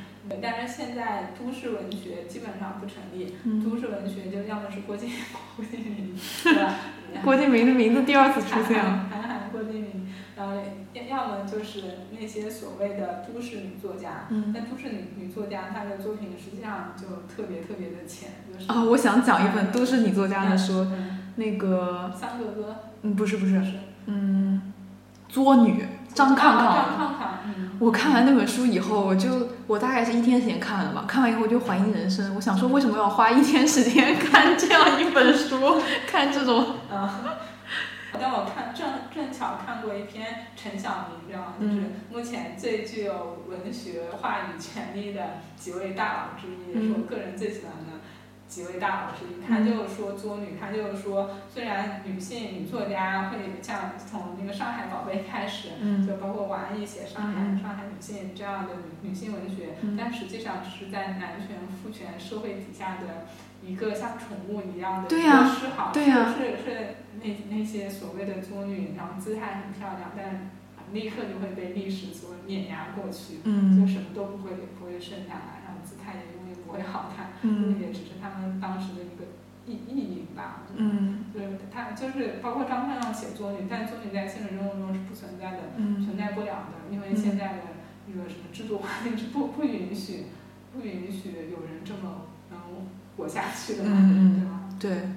[0.43, 5.11] 但是现在都市文学基本上不成立，都市文学就要么是郭敬
[5.57, 6.15] 郭敬明，
[6.45, 6.75] 对吧？
[7.25, 9.09] 郭敬明的名字第二次出现了。
[9.11, 10.07] 韩寒、郭敬明，
[10.37, 10.55] 然后
[10.93, 11.83] 要要么就是
[12.19, 18.31] 那些所谓的都市女作家，但都市女女作家她的作品实际上就特别特别的浅。
[18.53, 20.87] 就是啊，我想讲一本都市女作家的书，
[21.37, 22.13] 那个。
[22.15, 22.77] 三个哥。
[23.03, 23.63] 嗯，不是不是，
[24.07, 24.73] 嗯，
[25.29, 25.85] 作女。
[26.15, 26.85] 张抗抗，
[27.79, 31.05] 我看完那本书以后，我就我大概是一天时间看了吧。
[31.07, 35.81] 看完以后我就怀疑人生，我想说为什么要花一天时间看这样一本书，
[36.11, 36.75] 看这种。
[36.93, 37.09] 嗯。
[38.21, 38.85] 但我看正
[39.15, 41.55] 正巧看过一篇陈晓明，这样？
[41.61, 47.98] 就是目前最具有文学话语权利的几位大佬之一，也是我个人最喜欢的。
[48.49, 55.69] 几位大佬之一，他就说作女，他就说，虽然女性女作家会像从那个上海宝贝开始，
[56.07, 58.73] 就包括王安忆写上海上海女性这样的
[59.03, 63.27] 女女性文学，但实际上是在男权父权社会底下的
[63.63, 70.51] 一个像宠物一样的一个示好，是是是那那些所谓的作女，然后姿态很漂亮，但
[70.95, 76.38] 立刻就会被历史所碾压过去，就什么都不会不会剩下来，然后姿态也。
[76.69, 79.25] 不会好看，那也只是他们当时的一个
[79.67, 80.65] 意意淫吧。
[80.77, 86.05] 嗯，就是他就是包括张盼要写作女，但作女在现实生活中是不存在的，嗯。
[86.05, 87.59] 存在不了的，因为现在的
[88.07, 90.27] 那个什么制度环境是不不允许，
[90.75, 92.61] 不允许有人这么能
[93.17, 95.09] 活下去的嘛，对吧？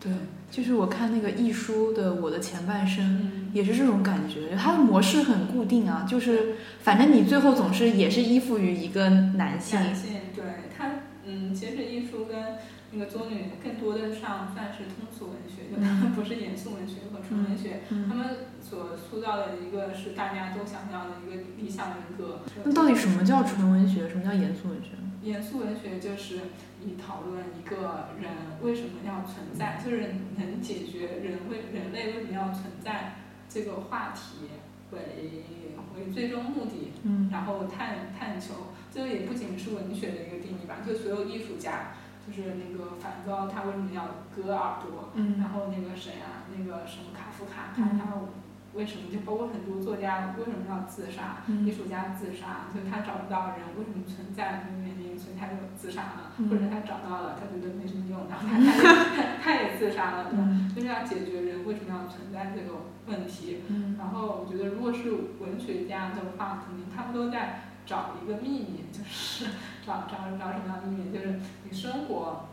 [0.00, 0.12] 对，对，
[0.50, 3.04] 就是我看那个一书的《我的前半生》，
[3.54, 9.80] 也是这种感觉，它的模式很固定啊，就是反正你最后总是也是依附于一个男性。
[11.54, 12.58] 其实艺术跟
[12.92, 22.40] 那个作女更多的上算是通俗文学，就他们不是严肃文学和纯文学，他们所塑造的一个是大家都想要的一个理想人格。
[22.64, 24.08] 那到底什么叫纯文学？
[24.08, 24.90] 什么叫严肃文学？
[25.22, 26.36] 严肃文学就是
[26.84, 28.30] 以讨论一个人
[28.62, 33.14] 为什么要存在，就是能解决人为人类为什么要存在
[33.48, 34.48] 这个话题
[34.90, 34.98] 为
[35.96, 36.92] 为最终目的，
[37.30, 38.72] 然后探探求。
[38.92, 45.10] 这个也不仅是文学的一个定义吧，就所有艺术家，就是那个梵高，他为什么要割耳朵？
[45.14, 45.36] 嗯。
[45.40, 48.14] 然后那个谁啊，那个什么卡夫卡，他他
[48.74, 51.42] 为什么就包括很多作家为什么要自杀？
[51.46, 56.32] 艺术家自杀，就他找不到人为什么存在这个原因，所以他就自杀了。
[56.50, 60.42] 或者他找到了，他觉得没什么用，然后他他 他也自杀了，对吧？
[60.74, 63.62] 就是要解决人为什么要存在这个问题。
[63.68, 63.96] 嗯。
[63.98, 67.70] 然后我觉得，如果是文学家的话，可能他们都在。
[67.86, 69.44] 找一个秘密，就是
[69.86, 71.12] 找找找什么样的秘密？
[71.12, 72.48] 就是你生活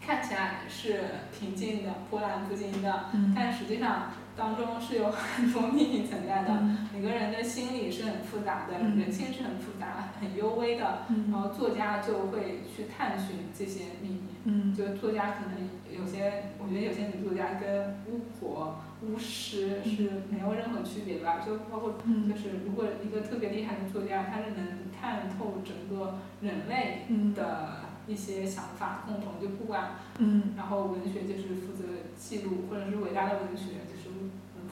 [0.00, 1.04] 看起来是
[1.38, 4.04] 平静的、波澜不惊的，但实际上
[4.36, 6.62] 当中是有很多秘密存在的。
[6.92, 11.06] 每个人的心理是很复杂的，人性是很复杂、很幽微的。
[11.30, 14.74] 然后作家就会去探寻这些秘密。
[14.74, 18.80] 就作家可能有些，我觉得有些女作家跟巫婆。
[19.00, 21.40] 巫师是没有任何区别的吧？
[21.40, 21.92] 就包括
[22.28, 27.76] 就是，如果一个特别厉害的作家，他是能看透整个人类嗯的
[28.06, 33.99] 一些想法，共同就不管，嗯然后文学就是负责记录，或者是伟大的文学就是嗯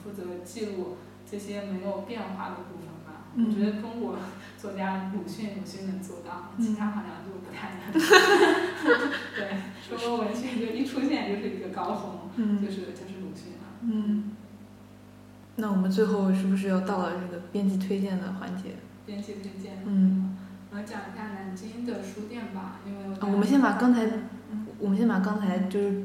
[0.08, 0.96] 负责记录
[1.30, 3.28] 这些没有变化的部分吧。
[3.34, 4.16] 嗯我觉得中国
[4.58, 7.92] 作家鲁迅，鲁迅能做到，嗯其他好像就不太能。
[9.36, 13.68] 对，中国文学就一出现就是一个高峰，嗯就是就是鲁迅了。
[13.82, 14.32] 嗯。
[15.56, 18.76] 那我们最后是不是要到了这个编辑推荐的环节？
[19.06, 19.82] 编辑推荐。
[19.84, 20.36] 嗯。
[20.70, 24.04] 我讲一下南京的书店吧，因为啊，我们先把刚才
[24.50, 26.04] 嗯我们先把刚才就是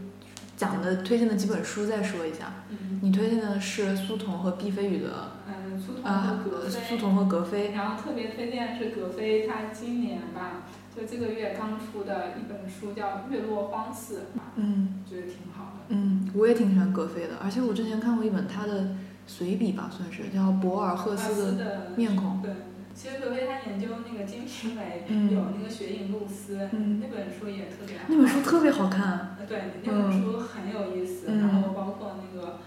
[0.66, 2.54] 讲的推荐的几本书再说一下。
[2.70, 6.80] 嗯你推荐的是苏童和毕飞宇的嗯，苏童啊和格，飞。
[6.88, 7.72] 苏童和格飞。
[7.72, 10.64] 然后特别推荐是格飞，他今年吧，
[10.96, 14.20] 就这个月刚出的一本书叫《月落荒寺》，
[14.56, 15.82] 嗯觉得挺好的。
[15.90, 18.96] 嗯，我也挺喜欢格飞的，而且我之前看过一本他的
[19.28, 22.42] 随笔吧，算是叫博尔赫斯的的面孔。
[22.42, 22.52] 对，
[22.96, 28.04] 其实葛飞他研究那个《金瓶梅》嗯有那个雪影露丝，嗯那本书也特别好。
[28.08, 29.36] 那本书特别好看。
[29.40, 32.60] 呃对，那本书很有意思，嗯然后包括那个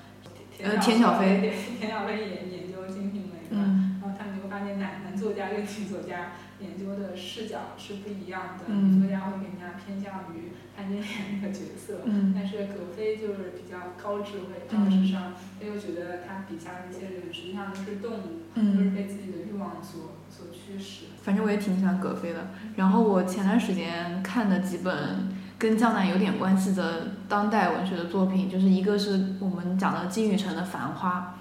[0.63, 2.27] 呃田小飞对，田小飞也
[2.59, 21.07] 研究《金瓶梅》然后他们就会发现男男作家跟女作家研究的视角是不一样的，嗯女作家会更加偏向于潘金莲那个角色，嗯但是葛飞就是比较高智慧、高智商，他又觉得他笔下的一些人实际上都是动物，都是嗯，被自己的欲望所所驱使。
[21.23, 22.49] 反正我也挺喜欢葛飞的。
[22.77, 25.29] 然后我前段时间看的几本
[25.59, 31.37] 跟江南有点关系的当代文学的作品，就是一个是我们讲的金宇澄的《繁花》，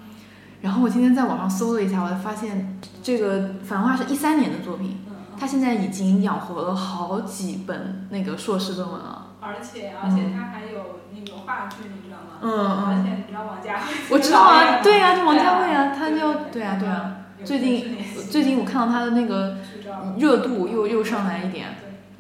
[0.66, 9.28] 然后我今天在网上搜了一下，我才发现这个《繁花》是一三年的作品，嗯，他现在已经养活了好几本那个硕士论文了。
[9.39, 12.39] 而且而且他还有那个话剧，你知道吗？
[12.41, 12.51] 嗯
[12.88, 17.18] 而且你知道王家卫我知道啊，对呀、就王家卫啊，他就对啊对啊。
[17.43, 17.95] 最近
[18.32, 19.57] 最近我看到他的那个
[20.18, 21.68] 热度又又上来一点。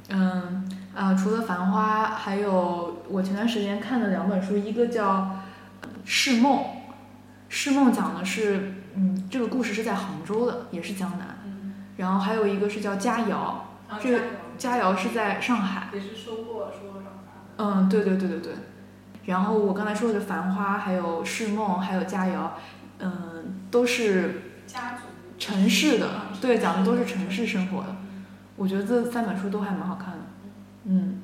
[0.09, 5.13] 嗯啊、除了《繁花》，还有我前段时间看的两本书，一个叫
[6.05, 6.53] 《释梦》，
[7.49, 11.37] 《释梦》讲的是，嗯，这个故事是在杭州的，也是江南。
[11.45, 14.19] 嗯，然后还有一个是叫《佳瑶这个
[14.57, 15.89] 佳瑶》是在上海。
[17.57, 18.53] 嗯，对对对对对。
[19.25, 22.43] 然后我刚才说的《繁花》，还有《释梦》，还有《佳瑶》，
[22.99, 25.03] 嗯，都是家族
[25.39, 26.07] 城市的，
[26.41, 27.95] 对，讲的都是城城市生活的。
[28.55, 30.19] 我觉得这三本书都还蛮好看的。
[30.85, 31.21] 嗯。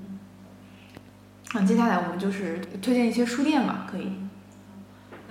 [1.54, 4.14] 嗯，接下来我们就是推荐一些书店吧，可以。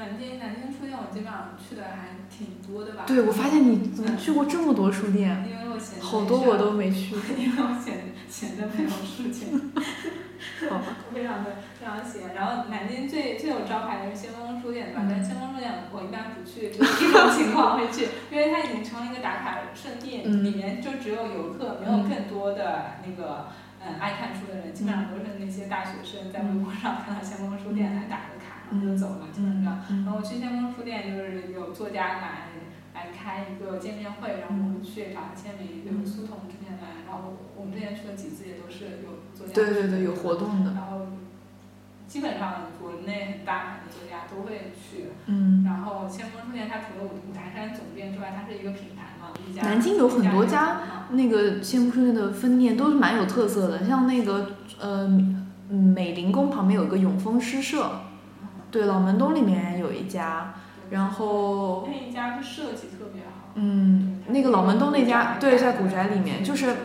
[0.00, 3.04] 南京南京书店我基本上去的还挺多的吧。
[3.06, 7.14] 对，我发现你怎么去过这么多书店，因为我闲着好多我都没去。
[7.36, 9.60] 因为我闲闲的没有事情，
[10.70, 10.96] 好吧。
[11.12, 12.34] 非常的非常闲。
[12.34, 15.02] 然后南京最最有招牌的是先锋书店，对吧？
[15.04, 23.48] 嗯但是先锋书店我一般不去，就是一种情况会去，因为它已经成为一个打卡圣地，嗯里面就只有游客，没有更多的那个。
[23.82, 28.39] 嗯，爱看书的人基本上都是那些大学生，在微博上看到先锋书店来打个卡，
[28.70, 29.80] 然后就走了，基本上。
[29.90, 32.48] 嗯然后去先锋书店就是有作家来
[32.94, 39.52] 来开一个见面会，然后我们去找他签名，就是苏童之前来，然后我们之前去了几次也都是有作家。
[39.54, 40.72] 对对对，有活动的。
[40.72, 41.06] 然后
[42.06, 45.10] 基本上国内很大牌的作家都会去。
[45.26, 45.62] 嗯。
[45.64, 49.62] 然后先锋书店它除了五五台山总店之外，它是一个品牌嘛，一家。
[49.62, 55.06] 南京有很多家那个先锋书店的分店都是蛮有特色的，像那个呃
[55.68, 58.00] 嗯美林宫旁边有一个永丰诗社，
[58.70, 60.54] 对，老门东里面有一家，
[60.90, 63.50] 然后那一家就设计特别好。
[63.54, 66.76] 嗯，那个老门东那家，对，在古宅里面，嗯就是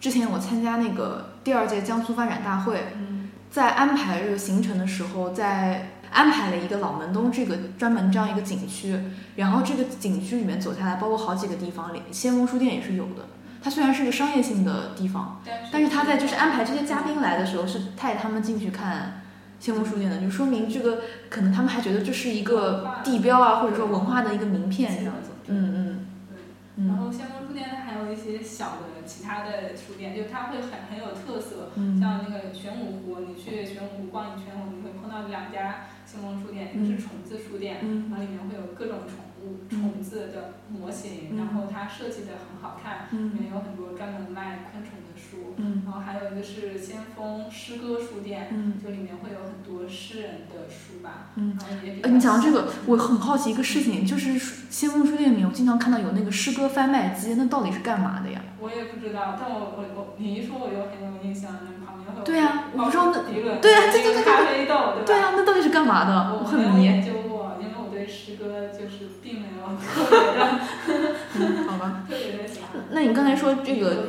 [0.00, 8.98] 之前我参加那个第二届江苏发展大会，嗯在安排这个行程的时候，在安排了一个老门东这个专门这样一个景区，
[9.36, 13.26] 然后这个景区里面走下来，包括好几个地方里，先锋书店也是有的。
[13.62, 15.40] 它虽然是个商业性的地方，
[15.72, 19.22] 但是他在就是安排这些嘉宾来的时候，是带他们进去看
[19.64, 21.00] 先锋书店的，就说明这个
[21.30, 25.30] 可能他们还觉得这是一个地标啊，或者说文化的一个名片这样子。
[25.46, 26.06] 嗯嗯
[26.76, 44.92] 对然后先锋书店它还有一些小的其他的书店，就它会很很有特色，嗯像那个玄武湖，你去玄武湖逛一圈，我们会碰到两家先锋书店，一个是虫子书店，嗯然后里面会有各种宠物、嗯虫子的模型，嗯然后它设计的很好看，里嗯面有很多专门卖昆虫
[45.56, 51.56] 嗯然后还有一个是先锋诗歌书店，嗯就里面会有很多诗人的书吧，嗯。
[51.58, 54.38] 然后也比较呃，你讲到这个，我很好奇一个事情，就是
[54.70, 58.40] 先锋书店里面，我经常看到有那个诗歌贩卖机，那到底是干嘛的呀？
[58.60, 63.22] 我也不知道，但我我我你一说我又很有印象，那旁边会有对啊我不知道那
[63.60, 65.04] 对啊对对对对咖啡豆对吧？
[65.06, 66.32] 对啊，那到底是干嘛的？
[66.32, 66.84] 我我很迷。
[66.84, 72.04] 研究过，因为我对诗歌就是并没有特别的 嗯，好吧。
[72.08, 72.82] 特别的喜欢。
[72.90, 74.08] 那你刚才说这个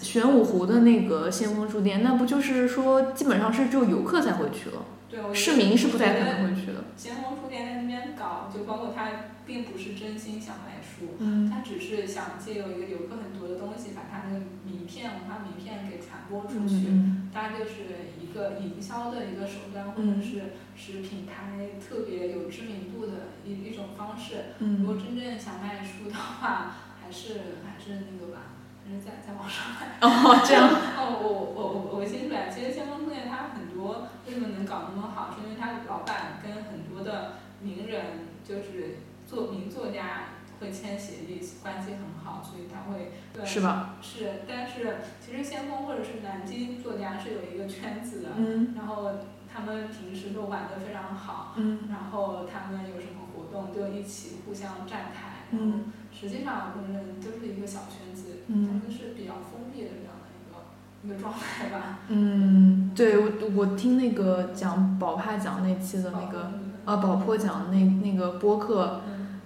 [0.00, 6.84] 玄武湖的那个先锋书店，那不就是说基本上是只有游客才会去了，市民是不太可能会去的。
[6.96, 9.10] 先锋书店在那边搞，就包括他
[9.46, 16.86] 并不是真心想卖书，嗯他只是想借由一个游客很多的东西，把他那个名片、文化名片给传播出去。
[16.88, 24.56] 嗯大概就是一个营销的一个手段，或者是使品牌特别有知名度的一一种方式。
[24.58, 27.34] 如嗯果真正想卖书的话，还是
[27.64, 28.59] 还是那个吧，
[28.90, 29.96] 还是在在网上买。
[30.02, 30.68] 哦， 这样。
[30.98, 31.60] 哦，我我
[31.94, 43.94] 我我新出来，其实先锋书店它很多为什么能搞那么好，是因为它老板跟很多的名人，就是作名作家会签协议，关系很好，所以他会对是吧？
[44.02, 49.10] 是，但是其实先锋或者是南京作家是有一个圈子的，嗯然后
[49.52, 60.58] 他们平时都玩的非常好，嗯然后他们有什么活动就一起互相站台，嗯实际上我们都是一个小圈子，他嗯们是比较封闭的这样的一个
[61.02, 62.00] 一个状态吧。
[62.08, 66.52] 嗯，对我我听那个讲宝帕奖那期的那个
[66.84, 69.00] 呃宝珀奖那那个播客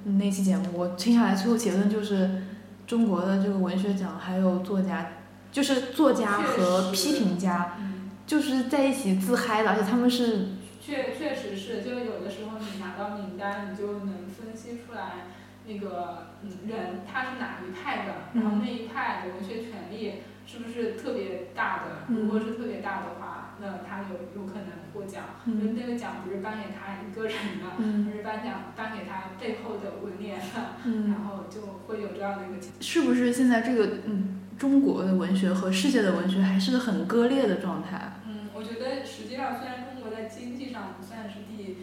[0.05, 2.43] 嗯，那期节目，我听下来最后结论就是，
[2.89, 5.13] 中国的这个文学奖还有作家，
[5.53, 10.49] 就是作家和批评家，嗯，就是在一起自嗨的，而且他们是
[10.81, 15.27] 确确实是，就有的时候你拿到名单，你就能分析出来
[15.67, 22.05] 那个嗯人他是哪一派的，然后那一派的文学权利是不是特别大的？
[22.09, 25.25] 嗯如果是特别大的话，那他有有可能获奖。
[25.47, 38.13] 因为嗯那个奖不是颁给他一个人的，嗯而是颁奖颁给他背后的文联的，嗯， 然后就会有这样的一个情是不是现在这个嗯中国的文学和世界的文学还是很割裂的状态？
[38.27, 41.79] 嗯，我觉得实际上虽然中国在经济上不算是第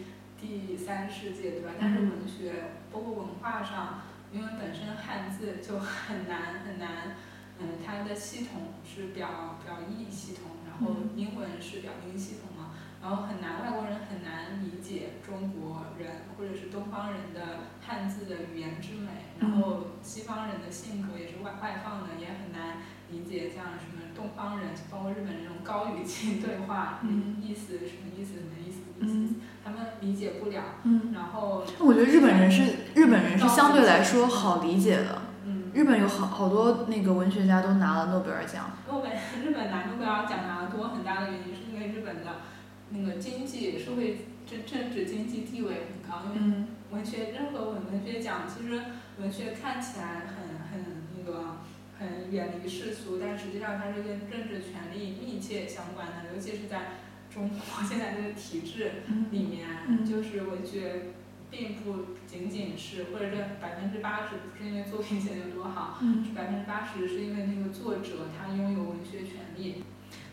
[0.60, 1.70] 第三世界，对吧？
[1.80, 2.10] 但是嗯。
[2.10, 2.52] 文学
[2.92, 7.16] 包括文化上，因为本身汉字就很难很难，
[7.58, 11.10] 嗯，它的系统是表表意系统，然后嗯。
[11.16, 12.70] 英文是表音系统嘛，
[13.02, 22.78] 然后很难外国人很难理解中国人或者是东方人的汉字的语言之美，然后西方人的性格也是外外放的，也很难
[23.10, 27.36] 理解像什么东方人，包括日本人这种高语气对话，嗯。
[27.42, 30.62] 意思什么意思什么意思意思，嗯他们理解不了。
[30.84, 32.62] 嗯，然后，我觉得日本人是
[32.94, 35.22] 日本人是相对来说好理解的。
[35.44, 38.70] 嗯，日本有好好多那个文学家都拿了诺贝尔奖。
[38.88, 39.10] 诺贝
[39.42, 42.42] 日本拿诺贝尔奖拿的多，很大的原因是因为日本的
[42.90, 48.82] 那个经济社会政政治经济地位很高，因为嗯文学任何文文学奖，其实
[49.18, 51.56] 文学看起来很很那个
[51.98, 56.98] 很远离世俗，但实际上它是跟政治权力密切相关的，尤其是在
[57.32, 57.56] 中国
[57.88, 61.12] 现在这个体制嗯里面，嗯就是文学
[61.50, 65.98] 并不仅仅是，或者这百分之八十不是因为作品写得有多好，
[66.34, 69.82] 百分之八十是因为那个作者他拥有文学权利。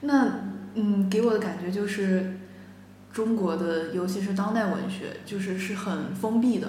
[0.02, 0.42] 那
[0.76, 2.38] 嗯，给我的感觉就是，
[3.12, 6.68] 中国的尤其是当代文学，就是是很封闭的，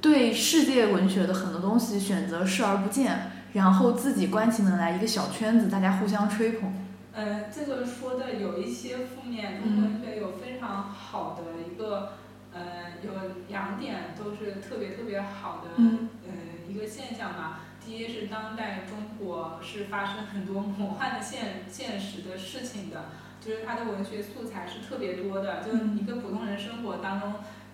[0.00, 6.72] 对世界文学的很多东西选择视而不见，然后自己关起门来一个小圈子，大家互相吹捧。
[7.16, 12.18] 呃，这个说的有一些负面，中国文学有非常好的一个，
[12.52, 13.10] 呃，有
[13.48, 16.10] 两点都是特别特别好的，嗯。
[16.28, 16.30] 呃，
[16.68, 17.60] 一个现象吧。
[17.82, 23.06] 第一是当代中国是发生很多魔幻的现现实的事情的，
[23.40, 25.98] 就是它的文学素材是特别多的，就是嗯。
[25.98, 27.32] 一个普通人生活当中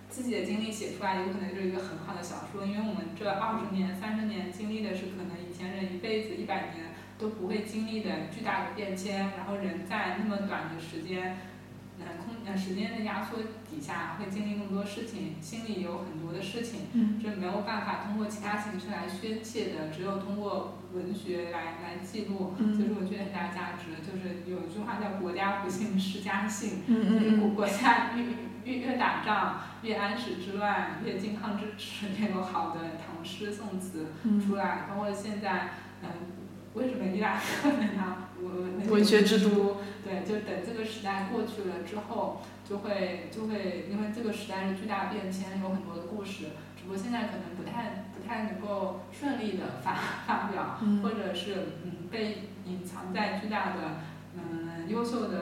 [0.08, 6.91] 自己的经历写出来，有可能就是一个很好的小说，因为我们这二十年、三十年经历的是可能以前人一辈子、一百年
[7.22, 11.36] 都不会经历的巨大的变迁，然后人在那么短的时间，
[12.00, 13.38] 呃空呃时间的压缩
[13.70, 24.02] 底下会经历那么多事情，心里有很多的事情，嗯是没有办法通过其他形式来宣泄的，只有通过文学来来记录，嗯这是我觉得很大价值。
[24.02, 28.24] 就是有一句话叫“国家不幸，世家幸”，嗯就是国家越
[28.64, 34.86] 越越打仗，越安史之乱，越靖康之耻，越有好的唐诗宋词嗯出来。
[34.88, 35.70] 包括现在，
[36.02, 36.08] 嗯，
[36.74, 39.76] 为什么伊拉克能拿文文学之都？
[40.04, 46.46] 对，就等这个时代过去了之后，就会就会因为这个时代是巨大变迁，有很多的故事，
[46.76, 49.94] 只不过现在可能不太不太能够顺利的发
[50.26, 54.00] 发表，嗯或者是嗯被隐藏在巨大的
[54.34, 55.38] 嗯优秀的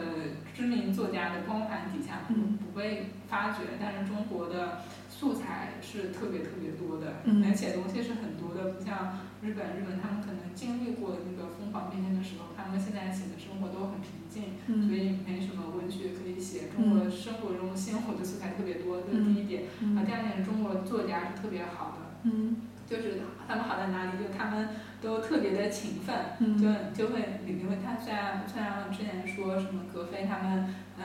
[0.54, 3.58] 知名作家的光环底下，不被发掘。
[3.80, 4.82] 但是中国的
[5.20, 16.72] 素材是特别特别多的，嗯能写东西是很多的，不像日本，日本他们可能经历过那个疯狂变迁的时候，他们现在写的生活都很平静，所嗯以没什么文学可以写。
[16.74, 19.64] 中国生活中鲜活的素材特别多，这是第一点。
[19.92, 22.56] 啊，嗯第二点是中国作家是特别好的，嗯
[22.88, 24.16] 就是他们好在哪里？
[24.16, 24.70] 就他们
[25.02, 26.16] 都特别的勤奋，
[26.56, 26.64] 就
[26.96, 31.04] 就会因为他虽然虽然之前说什么格非他们嗯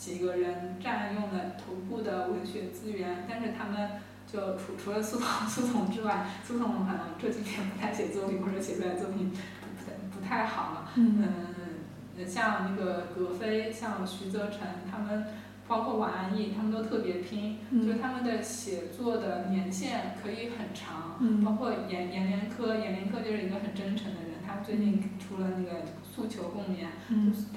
[0.00, 15.26] 几个人占用了头部的文学资源，但是他们就除除了苏童苏童之外，苏童可能这几年不太写作品或者写出来作品不不太好了，嗯，像那个格非，像徐则成他们。
[15.68, 21.14] 包括王安忆，他们都特别拼，就他们的写作的年限可以很长。
[21.44, 25.78] 包括阎阎连科，阎连科就是一个很真诚的人，他最近出了那个
[26.20, 26.84] 《诉求共勉》，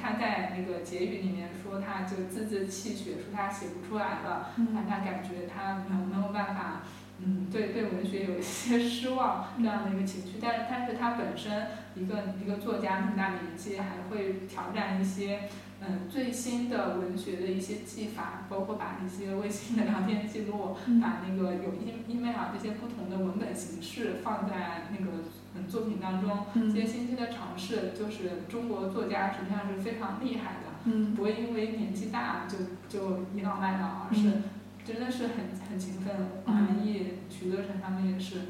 [0.02, 6.84] 他在那个结语里面说，他就字字泣血，说他写不出来了，让他感觉他没有没有办法，
[7.20, 10.38] 嗯，对对文学有一些失望这样的一个情绪。
[10.42, 15.50] 但是但是他本身一个一个作家，那么大年纪还会挑战一些。
[15.86, 25.12] 嗯，最新的文学的一些技法，包括把一些微信的聊天记录，把那个有 e email 这些不同的文本形式放在那个
[25.56, 32.58] 嗯作品当中，这些新兴的尝试，就是中国作家实际上是非常厉害的，不会因为年纪大就
[32.90, 34.42] 就倚老卖老，而是
[34.86, 35.36] 真的是很
[35.70, 36.16] 很勤奋。
[36.46, 38.42] 王安忆、徐则成他们也是，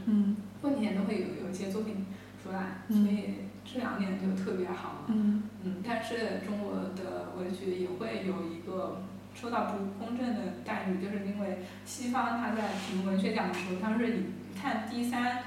[0.61, 2.05] 过年都会有有一些作品
[2.43, 3.49] 出来，所以。
[3.65, 5.43] 这两年就特别好了，嗯，
[5.87, 14.23] 但是中国的文学也会有一个受到不公正的待遇，就是因为西方他在评文学奖的时候，他是以
[14.53, 15.43] 看第三，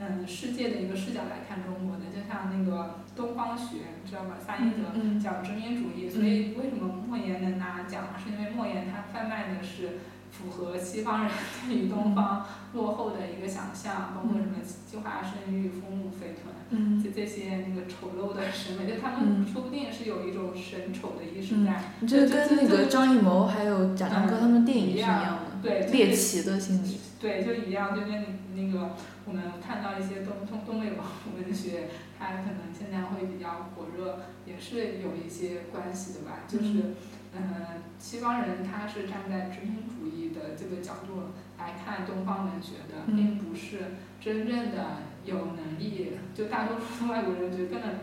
[0.00, 4.36] 嗯，世界的一个视角来看中国的，就像那个东方学，你知道吧？
[4.38, 9.98] 萨义德讲殖民主义，所以为什么莫言能拿奖，是因为莫言他贩卖的是。
[10.30, 11.32] 符合西方人
[11.66, 21.82] 对于东方落后的一个想象，包括什么计划生育、丰乳肥臀，就这些那个丑陋的审美，就他们说不定是有一种审丑的意识在。
[22.06, 27.00] 这跟那个张艺谋还有贾樟柯他们电影是一样的，对猎奇的心理。
[27.20, 31.88] 对，就一样，就跟那个我们看到一些东东东北文学，
[32.18, 36.94] 它可能现在会比较火热，也是有一些关系的吧，就是。
[37.36, 46.12] 嗯，西方人他是站在殖民主义的这个角度来看东方文学的，并不是真正的有能力。
[46.34, 47.96] 就大多数的外国人就根本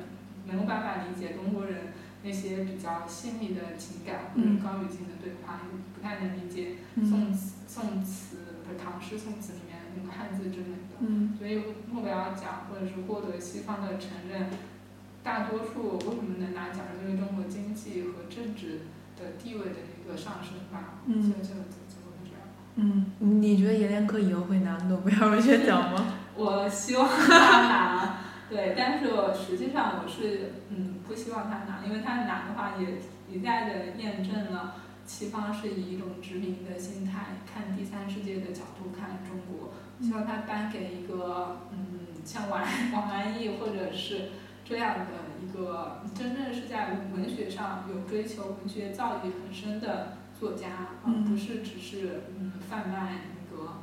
[0.45, 1.87] 没有办法理解中国人
[2.23, 5.61] 那些比较细腻的情感或者高语境的对话，
[5.95, 8.34] 不太能理解宋词宋词
[8.67, 10.99] 和唐诗宋词里面那个汉字之类的。
[11.37, 14.49] 所以诺贝尔奖或者是获得西方的承认，
[15.23, 18.81] 大多数为什么能拿奖，就是因为中国经济和政治。
[19.17, 22.41] 的地位的一个上升吧，就就就会这样。
[22.75, 26.05] 嗯，你觉得阎连科以后会拿诺贝尔文学奖吗？
[26.35, 28.17] 我希望他拿，
[28.49, 32.99] 对，但是我实际上我是嗯不希望他拿，因为他拿的话也
[33.33, 34.75] 一再的验证了
[35.05, 42.61] 西方是以一种殖民的心态看第三世界的角度看中国，希望他颁给一个嗯像王
[42.93, 44.29] 王安忆或者是。
[44.67, 45.05] 这样的
[45.43, 53.73] 一个真正是在文学上有追求、文学造诣很深的作家，而不是只是嗯贩卖那个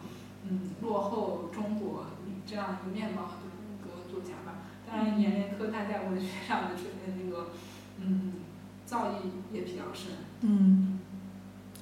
[0.43, 2.07] 嗯落后中国
[2.45, 4.59] 这样一个面貌的一个作家吧。
[4.85, 6.83] 当然，阎连科他在文学上的这
[7.17, 7.51] 那个
[8.01, 8.33] 嗯
[8.85, 9.13] 造诣
[9.53, 10.15] 也比较深。
[10.41, 10.99] 嗯，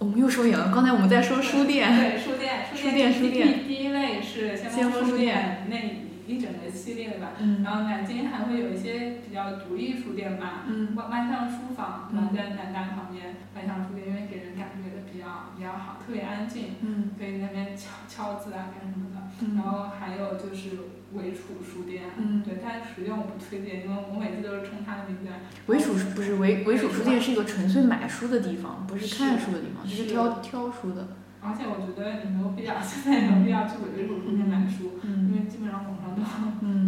[0.00, 0.72] 我们又说远了。
[0.74, 1.88] 刚才我们在说书店。
[1.94, 3.68] 对，书店，书店，书店。
[3.68, 6.10] 第一类是先锋书店那。
[6.30, 7.32] 一整个系列吧，
[7.64, 10.62] 然后南京还会有一些比较独立书店吧，
[10.94, 16.76] 万万象书房，然后在南大旁边，万象书店因为给人感觉的比较比较好，特别安静，
[17.18, 19.26] 所以那边敲敲字啊干什么的。
[19.56, 22.42] 然后还有就是韦楚书店，嗯。
[22.42, 25.28] 对，但实店我不推荐，因为我每次都是冲它的名字。
[25.66, 30.04] 韦楚不是韦韦楚书店是一个纯粹买书的地方，不是看书的地方，是。
[30.04, 31.08] 挑挑书的。
[31.40, 36.20] 而且我觉得你没有必要，现在没有必要去韦楚书店买书，因为基本上网上都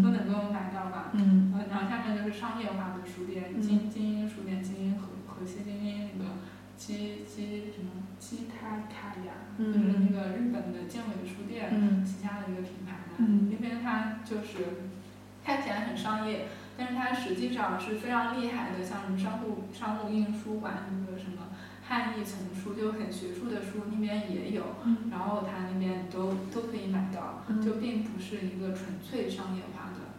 [0.05, 1.09] 都能够买到吧。
[1.15, 1.57] 嗯。
[1.71, 6.37] 然后下面就是商业化的书店，精精英书店，精英和和西精英那个
[6.77, 11.73] 基基什么基他卡雅，就是那个日本的健伟书店
[12.05, 12.82] 旗下的一个品
[13.17, 13.25] 牌。
[13.51, 14.89] 那边它就是
[15.45, 16.47] 看起来很商业，
[16.77, 21.49] 但是它实际上是非常厉害的，像什么商务商务印书馆那个什么。
[21.85, 24.63] 汉译丛书就很学术的书，那边也有，
[25.11, 30.15] 然后它那边都都可以买到，就并不是一个纯粹商业化的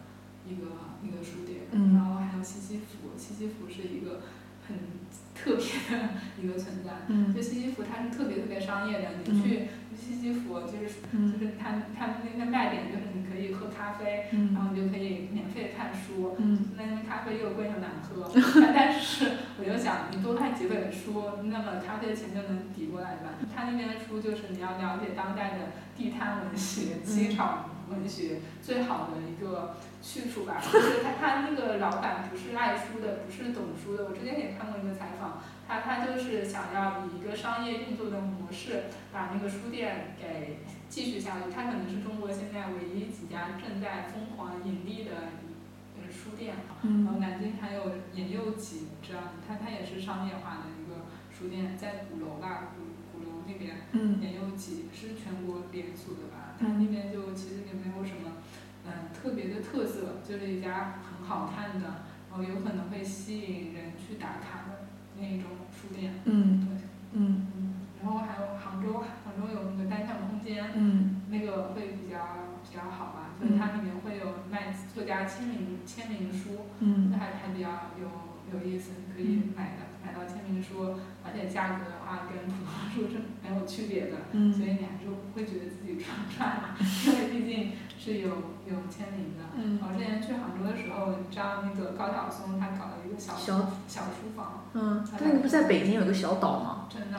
[0.46, 0.66] 一个
[1.02, 1.62] 一个书店。
[1.72, 4.20] 然后还有西西弗，西西弗是一个
[4.68, 4.76] 很
[5.34, 7.12] 特别的一个存在。
[7.34, 11.00] 就西西弗它是特别特别商业的，你去西西弗就是
[11.32, 16.36] 就是他他那个卖点就是你可以喝咖啡，然后你就可以免费看书，
[16.76, 18.30] 那边咖啡又贵又难喝，
[18.74, 19.32] 但是。
[19.56, 23.38] 我就想，你多看几本书，那么咖啡的钱就能抵过来吧。
[23.54, 30.60] 他那边的书就是你要了解当代的地摊文学、机场文学最好的一个去处吧。
[30.62, 34.04] 就是他他那个老板不是爱书的，不是懂书的。
[34.04, 41.50] 我之前也看过一个采访，他他就是想要以一个商业运作的模式，把那个书店给继续下去。
[41.54, 45.10] 他可能是中国现在唯一几家正在疯狂盈利的
[45.96, 46.54] 呃书店。
[46.82, 52.82] 然后南京还有言幼集这样，它它也是商业化的一个书店，在鼓楼吧，鼓
[53.12, 53.76] 鼓楼那边。
[53.92, 56.33] 嗯言幼集是全国连锁的吧？
[56.58, 58.32] 它那边就其实也没有什么
[58.86, 64.86] 嗯特别的特色，就是一家很好看的，然后有可能会吸引人去打卡的
[65.18, 66.14] 那一种书店。
[66.24, 66.76] 嗯对，
[67.12, 72.18] 嗯嗯，然后还有杭州，杭州有那个单向空间，嗯那个会比较
[72.62, 86.76] 比较好吧，就是它里面会有卖作家签名签名书，嗯这还还比较有有意思，你可以买的买到签名书，而且价格的话跟普通书是没有区别的，嗯所以你还是不会觉得自己赚赚了，
[87.06, 88.28] 因为毕竟是有
[88.66, 89.44] 有签名的。
[89.56, 96.88] 嗯我之前去杭州的时候，你知道那个高晓松他搞了一个小小小书房，嗯，他那个不是在北京有个小岛吗？
[96.90, 97.18] 真的，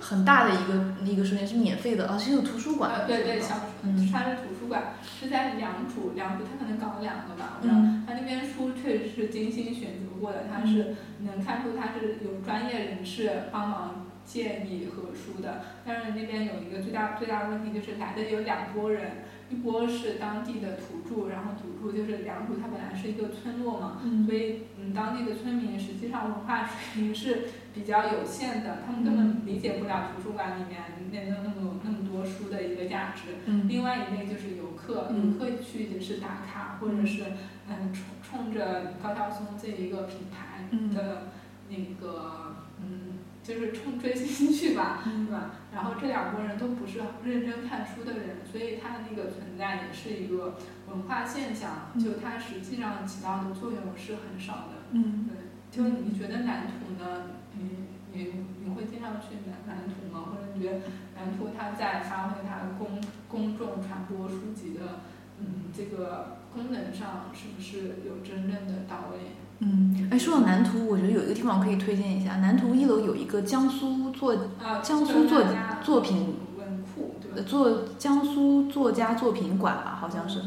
[0.00, 2.92] 很大的一个一个书店是免费的，而且有图书馆。
[2.92, 7.74] 呃，对对，小嗯它是图书馆，是在良渚，良渚他可能搞了两个吧，我知道。
[7.76, 15.62] 嗯他那边书确实是精心选择过的，他是能看出他是有专业人士帮忙建议和书的。
[15.84, 33.36] 但是那边有一个最大最大的问题就是来的有两拨人，一波是当地的土著，然后土著就是良渚，它本来是一个村落嘛，嗯所以嗯当地的村民实际上文化水平是比较有限的，他们根本理解不了图书馆里面那那那么那么多书的一个价值。
[33.46, 37.24] 嗯另外一类就是游客，嗯游客去也是打卡，或者是
[37.68, 41.28] 嗯冲冲着高晓松这一个品牌嗯的
[41.72, 45.50] 那个嗯，就是冲追星去吧，嗯对吧？
[45.74, 50.58] 然后这两拨人都不是认真看书的人，所以他的那个存在也是一个
[50.90, 54.82] 文化现象，就它实际上起到的作用是很少的。
[54.90, 55.36] 嗯对，
[55.70, 57.30] 就你觉得南图呢？
[57.54, 60.26] 你你你会经常去南南图吗？
[60.30, 60.80] 或者你觉得
[61.16, 65.00] 南图它在发挥它的公公众传播书籍的
[65.38, 69.32] 嗯这个功能上，是不是有真正的到位？
[69.64, 77.44] 嗯，哎，说到南图，我觉得有一个地方可以推荐一下，南图一楼有一个江苏作啊，江苏作家作品文库，对？
[77.44, 80.40] 作江苏作家作品馆吧，好像是。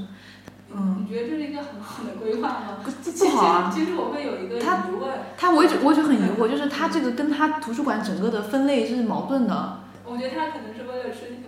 [0.78, 2.84] 嗯你觉得这是一个很好的规划吗？
[2.84, 9.80] 不不好啊其实我会有一个它疑问，他我一直我一直很疑 惑，就是他这个跟他图书馆整个的分类是矛盾的。
[10.04, 11.42] 我觉得他可能是为了申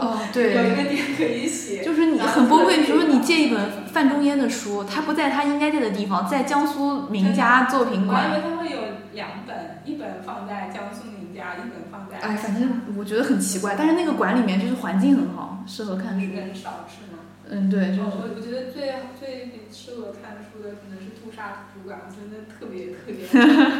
[0.00, 1.82] 哦，有一对，个点可以写。
[1.82, 2.84] 就是你很崩溃。
[2.84, 8.32] 比如说你借一本范仲淹的书，他不在他应该在的地方，在江苏名家作品我还以馆。
[8.32, 8.80] 为他会有
[9.12, 12.18] 两本，一本放在江苏名家，一本放在。
[12.18, 16.26] 哎，反正我觉得很奇怪，但是那个馆里面就是环境很好，适合看书。
[16.34, 17.18] 人少是吗？
[17.50, 23.26] 嗯，对，就是我我觉得最最适合看书的可能是杜莎图书馆，我真的特别特别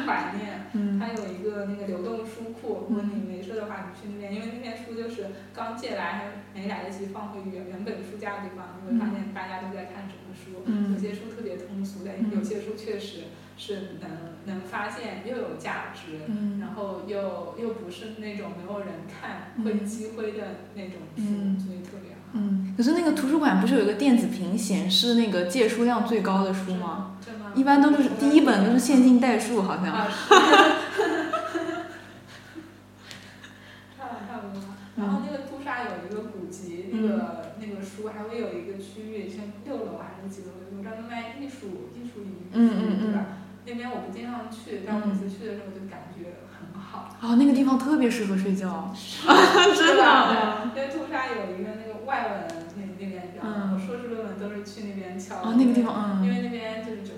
[0.07, 0.58] 怀念。
[0.75, 10.63] 嗯它有一个那个流动书库，如果你没事的话，你去那边，因为那边书就是刚借来还没来得及放回原原本书架的地方，你会发现大家都在看什么书。
[10.67, 13.25] 嗯有些书特别通俗的，有些书确实
[13.57, 14.11] 是能
[14.47, 22.19] 能发现又有价值，嗯然后又又不是那种没有人看嗯会积灰的那种书，嗯所以特别好。
[22.35, 27.17] 嗯，可是那个图书馆不是有一个电子屏显示那个借书量最高的书吗？
[27.25, 27.48] 真吗？
[27.59, 29.87] 一般都是第一本都是线性代数，好像。
[29.93, 30.35] 啊，是。
[33.97, 34.63] 差差不多。
[34.97, 43.27] 然后那个杜莎有一个古籍，那个那个书还会有一个区域，像六楼还是几楼，有专门卖艺术艺术遗嗯嗯嗯对吧？
[43.67, 47.17] 那边我不经常去，但我每次去的时候就感觉很好。
[47.21, 48.95] 哦，那个地方特别适合睡觉。
[48.97, 49.27] 是
[49.99, 50.71] 吧？
[50.75, 52.33] 对，因为杜莎有一个那个外文
[52.77, 53.77] 那那边，你知道吗？
[53.85, 55.37] 硕士论文都是去那边敲。
[55.43, 57.11] 哦，那个地方，嗯因为那边就是整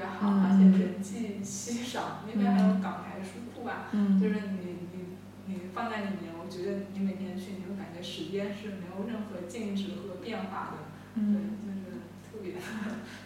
[0.00, 4.18] 别好，嗯而且人迹稀少，那边还有港台书库啊，嗯。
[4.18, 4.98] 就是你你
[5.46, 10.78] 你放在里面，我觉得你每天去，你会感觉时间是没有任何静止和变化的，
[11.14, 12.54] 对，嗯就是特别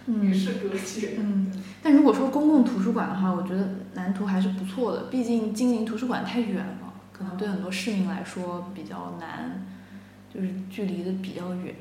[0.07, 0.21] 嗯。
[0.27, 1.15] 与世隔绝。
[1.19, 1.51] 嗯，
[1.83, 9.65] 但如果说公共图书馆的话，我觉得南图还是不错的，毕竟金陵图书馆太远了，可能对很多市民来说比较难，
[10.33, 11.75] 就是距离的比较远。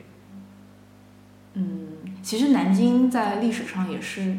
[1.55, 1.89] 嗯，
[2.23, 4.37] 其实南京在历史上也是就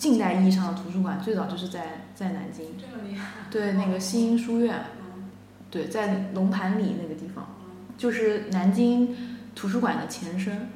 [0.00, 3.26] 近代意义上的图书馆，最早就是在在南京，这么厉害。
[3.50, 5.24] 对那个新英书院，嗯
[5.70, 9.14] 对，在龙盘里那个地方，嗯就是南京
[9.54, 10.70] 图书馆的前身。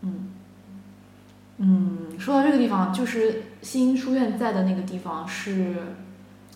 [0.00, 0.30] 嗯，
[1.58, 5.76] 嗯，说到这个地方，就是新书院在的那个地方是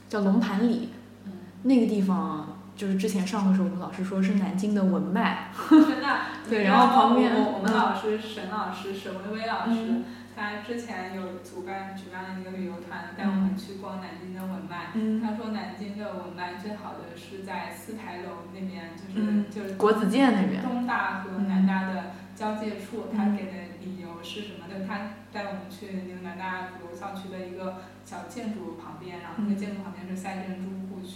[0.08, 0.88] 叫龙盘里，
[1.26, 1.32] 嗯
[1.64, 6.16] 那个地方就是之前上课时候我们老师说是南京的文脉， 真的。
[6.48, 10.00] 对，然后旁边我我们老师沈老师沈薇薇老师，
[10.36, 14.92] 他之前有主办举办了一个旅游团，带我们去逛南京的文脉。
[15.24, 23.08] 他说南京的文脉最好的是在四牌楼那边，就是就是国子监那边，东大和南大的交界处。
[23.16, 23.52] 他给的
[23.86, 24.66] 理由是什么？
[24.66, 24.84] 的？
[24.86, 30.74] 他带我们去那个南大鼓楼校区的一个小建筑旁边，然后那个建筑旁边是赛珍珠。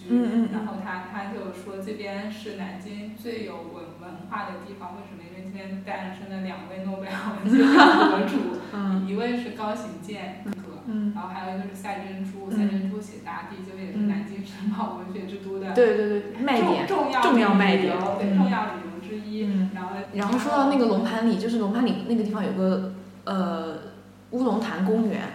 [0.08, 5.24] 嗯然后他他就说这边是南京最有文文化的地方，为什么？
[5.26, 8.62] 因为这边诞生了两位诺贝尔文学奖得主，
[9.10, 19.40] 一位是高行健和，然后还有一个是赛珍珠，赛珍珠写大地，就也是南京申报文学之都的，对对对，卖点重重要卖点，对重要理由之一。
[19.74, 22.92] 然后然后说到那个龙盘里，就是龙盘里那个地方有个
[23.24, 23.74] 呃
[24.30, 25.34] 乌龙潭公园。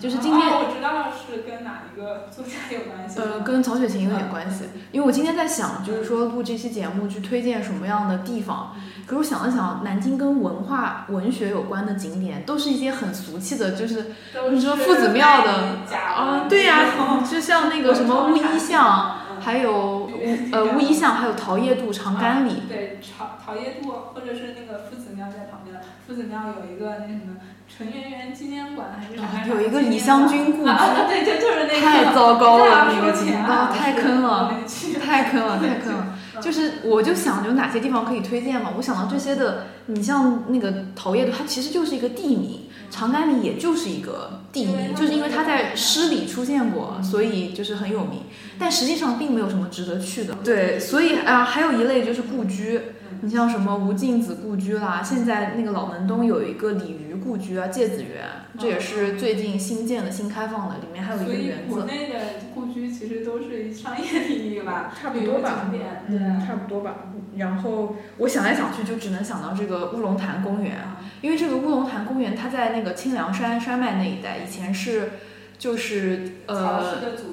[0.00, 3.20] 就是今天我知道是跟哪一个作家有关系。
[3.20, 4.64] 呃，跟曹雪芹有点关系。
[4.90, 8.74] 因为我今天在想，就是说录这期节目去推荐什么样的地方。
[9.04, 14.12] 可是我想了想，南京跟文化、文学有关的景点，都是一些很俗气的，就是
[14.50, 15.52] 你说夫子庙的
[15.94, 16.86] 啊，对呀，
[17.30, 20.10] 就像那个什么乌衣巷，还有
[20.50, 22.64] 呃乌衣巷，还有桃叶渡、长干里。
[22.68, 27.36] 对，桃桃叶渡或者是那个夫子庙在旁边，夫子庙有一个那什么。
[27.68, 29.46] 纯圆圆纪念馆还是啥？
[29.46, 30.72] 有一个李香君故居，
[31.08, 31.80] 对，就就是那个。
[31.80, 34.52] 太糟糕了，那个地方太坑了，
[35.04, 36.14] 太坑了，太坑了。
[36.42, 38.70] 就是，我就想有哪些地方可以推荐嘛？
[38.76, 42.65] 我想到这些的，你像那个桃叶渡，它其实就是一个地名；
[42.96, 48.22] 长干里也就是一个地名，就是因为它在诗里出现过，所以就是很有名。
[48.58, 50.34] 但实际上并没有什么值得去的。
[50.42, 52.80] 对，所以啊，还有一类就是故居。
[53.22, 58.24] 你像什么吴敬梓故居啦，现在那个老门东有一个鲤鱼故居啊，芥子园，
[58.58, 61.74] 这也是最近新建的、新开放的，里面还有一个园子。
[61.74, 62.14] 国内的
[62.54, 65.70] 故居其实都是商业利益吧，差不多吧，
[66.08, 66.96] 嗯，差不多吧。
[67.36, 70.76] 然后我想来想去，就只能想到这个乌龙潭公园，
[71.20, 75.10] 因为这个乌龙潭公园它在那个清凉山山脉那一带，以前是
[75.58, 76.82] 就是呃，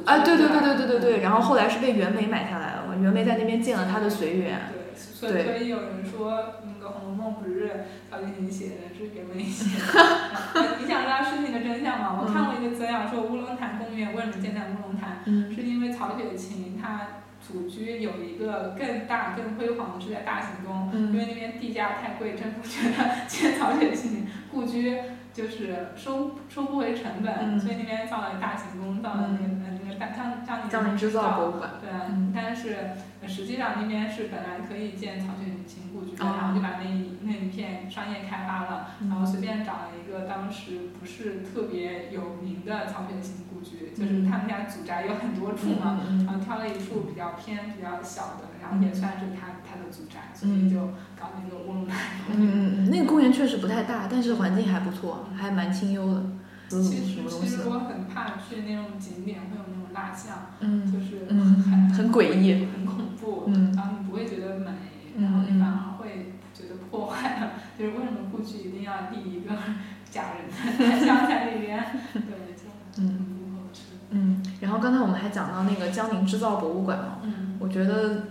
[0.05, 4.59] 啊，对对对对对对对，然后后来是被袁枚买下来了嘛，袁枚在那边建了他的随园。
[5.29, 10.77] 所以有人说那个《红楼梦》不是曹雪芹写的，是袁枚写的。
[10.79, 12.19] 你想知道事情的真相吗？
[12.21, 24.99] 我看过一个资料说，乌龙潭公园为什么建在乌龙潭，是因为曹雪芹他祖居有一个更大、更辉煌的是在大行宫，因为那边地价太贵，政府觉得建曹雪芹故居
[25.33, 31.71] 就是收收不回成本，所以那边造了大行宫，造了那个那个大江江宁制造博物馆。
[31.81, 32.77] 对啊，但是。
[33.27, 50.79] 实际上那边是本来可以建曹雪芹故居的，然后就把那一那一片商业开发了，然后随便找了一个当时不是特别有名的曹雪芹故居，就是他们家祖宅有很多处嘛，然后挑了一处比较偏、比较小的，然后也算是他他的祖宅，所以就
[51.19, 51.97] 搞那个乌龙潭。
[52.29, 56.23] 嗯嗯，那个公园确实不太大，但是环境还不错，还蛮清幽的。
[56.69, 60.49] 其实其实我很怕去那种景点会有那种蜡像，
[60.91, 63.03] 就是很很诡异，很恐怖，
[63.75, 64.71] 然后你不会觉得美，
[65.19, 67.51] 然后你反而会觉得破坏了。
[67.77, 69.55] 就是为什么故居一定要立一个
[70.09, 71.83] 假人的 像在里边？
[72.13, 72.21] 对，
[72.55, 72.63] 就
[72.97, 73.81] 嗯不合适。
[74.11, 77.17] 嗯，然后刚才我们还讲到那个江宁制造博物馆嘛，
[77.59, 78.27] 我觉得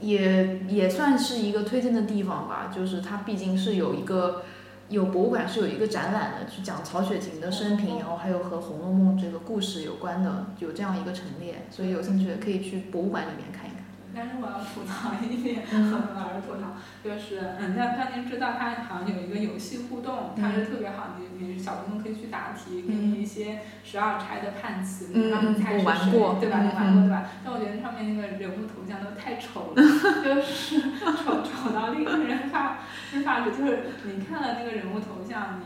[0.00, 4.42] 也也算是一个推荐的地方吧，就是它毕竟是有一个。
[4.88, 13.71] 有博物馆是有一个展览的，去讲曹雪芹的生平，然后还有和《红楼梦》这个故事有关的，有这样一个陈列，所以有兴趣的可以去博物馆里面看一看。
[14.14, 25.84] 但是我要吐槽一点，老是吐槽，就是嗯，让让您知道它好像有一个游戏互动，它是特别好，你你小朋友可以去答题，给你一些十二钗的判词，让你猜是谁，
[26.40, 26.60] 对吧？
[26.60, 27.24] 你玩过对吧？
[27.44, 29.82] 但我觉得上面那个人物头像都太丑了，
[30.22, 30.80] 就是
[31.16, 32.78] 丑丑到令人发
[33.12, 35.60] 人发指，就是你看了那个人物头像，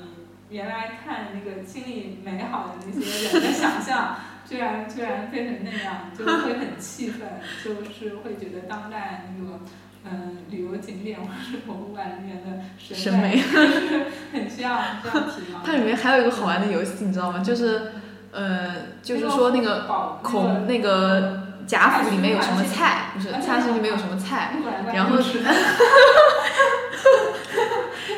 [0.49, 4.17] 你原来看那个经历美好的那些人的想象。
[4.49, 7.27] 居然居然变成那样，就会很气愤，
[7.65, 9.61] 就是会觉得当代那个
[10.05, 15.59] 嗯旅游景点或者是博物馆里面的审美是很需要需要提高。
[15.65, 17.41] 它里面还有一个好玩的游戏，你知道吗？
[17.41, 17.93] 就是
[18.33, 24.53] 呃，就是说那个孔那个贾府里面有什么菜，不是菜室里面有什么菜，
[24.95, 25.41] 然后是，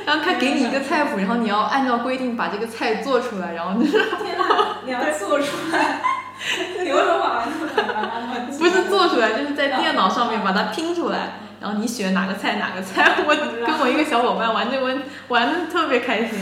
[0.05, 3.91] 然后他给你一个菜谱，然后你要按照规定把这个菜做出来，然后天
[4.37, 6.03] 哪，你要做出来。
[6.85, 7.45] 刘德华
[8.59, 13.17] 不是做出来，就是在电脑上面把它拼出来，然后你选哪个菜哪个菜。
[13.27, 16.39] 我跟 我一个小伙伴玩这玩玩的特别开心。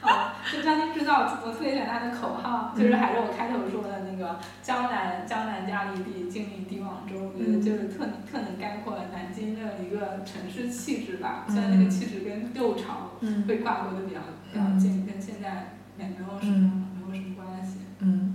[0.00, 11.46] 啊 就张晶知道，我特别喜欢他的口号，就是还是我开头说的那个“江南江南佳丽地，金陵帝王州”，我觉得就是特特能概括南京的一个城市气质吧。
[11.48, 13.16] 虽然那个气质跟六朝
[13.48, 14.20] 会挂钩的比较
[14.52, 17.78] 比较近，跟现在也没有什么没有什么关系。
[18.00, 18.33] 嗯。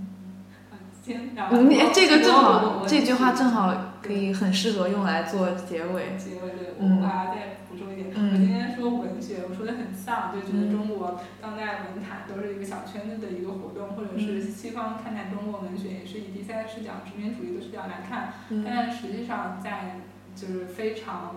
[1.10, 6.16] 先，然后哎，这个正好，这句话正好可以很适合用来做结尾。
[6.16, 8.10] 结尾对，我把它再补充一点。
[8.14, 18.34] 我今天说文学，我说的很像，就觉得中国当代文坛都是一个小圈子的一个活动，或者是西方看待中国文学也是以第三视角、殖民主义的视角来看。
[18.64, 20.00] 但实际上，在
[20.36, 21.36] 就是非常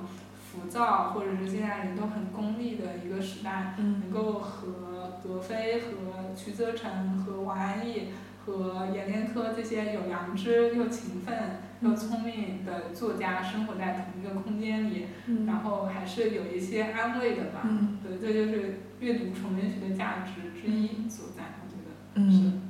[0.51, 8.09] 浮躁，或者是现在人都很功利的一个时代，能够和德菲、和徐泽成、和王安忆。
[8.45, 15.07] 和阎连科这些有良知又勤奋又聪明的作家生活在同一个空间里，
[15.45, 17.61] 然后还是有一些安慰的吧。
[18.03, 21.91] 对，这就是阅读重文学的价值之一所在，我觉得。
[22.15, 22.61] 嗯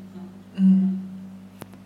[0.55, 1.09] 嗯。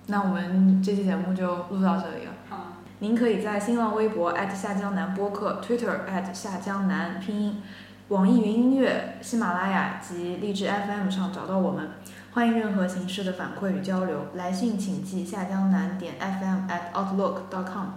[0.07, 2.33] 那我们这期节目就录到这里了。
[2.49, 2.73] 好。
[2.99, 7.61] 您可以在新浪微博下江南播客、Twitter 下江南拼音、
[8.07, 11.89] 网易云音乐、喜马拉雅及荔枝 FM 上找到我们。
[12.37, 17.87] 欢迎任何形式的反馈与交流，来信请寄下江南点 fm at outlook dot com。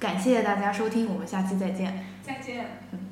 [0.00, 2.04] 感谢大家收听，我们下期再见。
[2.24, 2.66] 再见。
[2.90, 3.11] 嗯。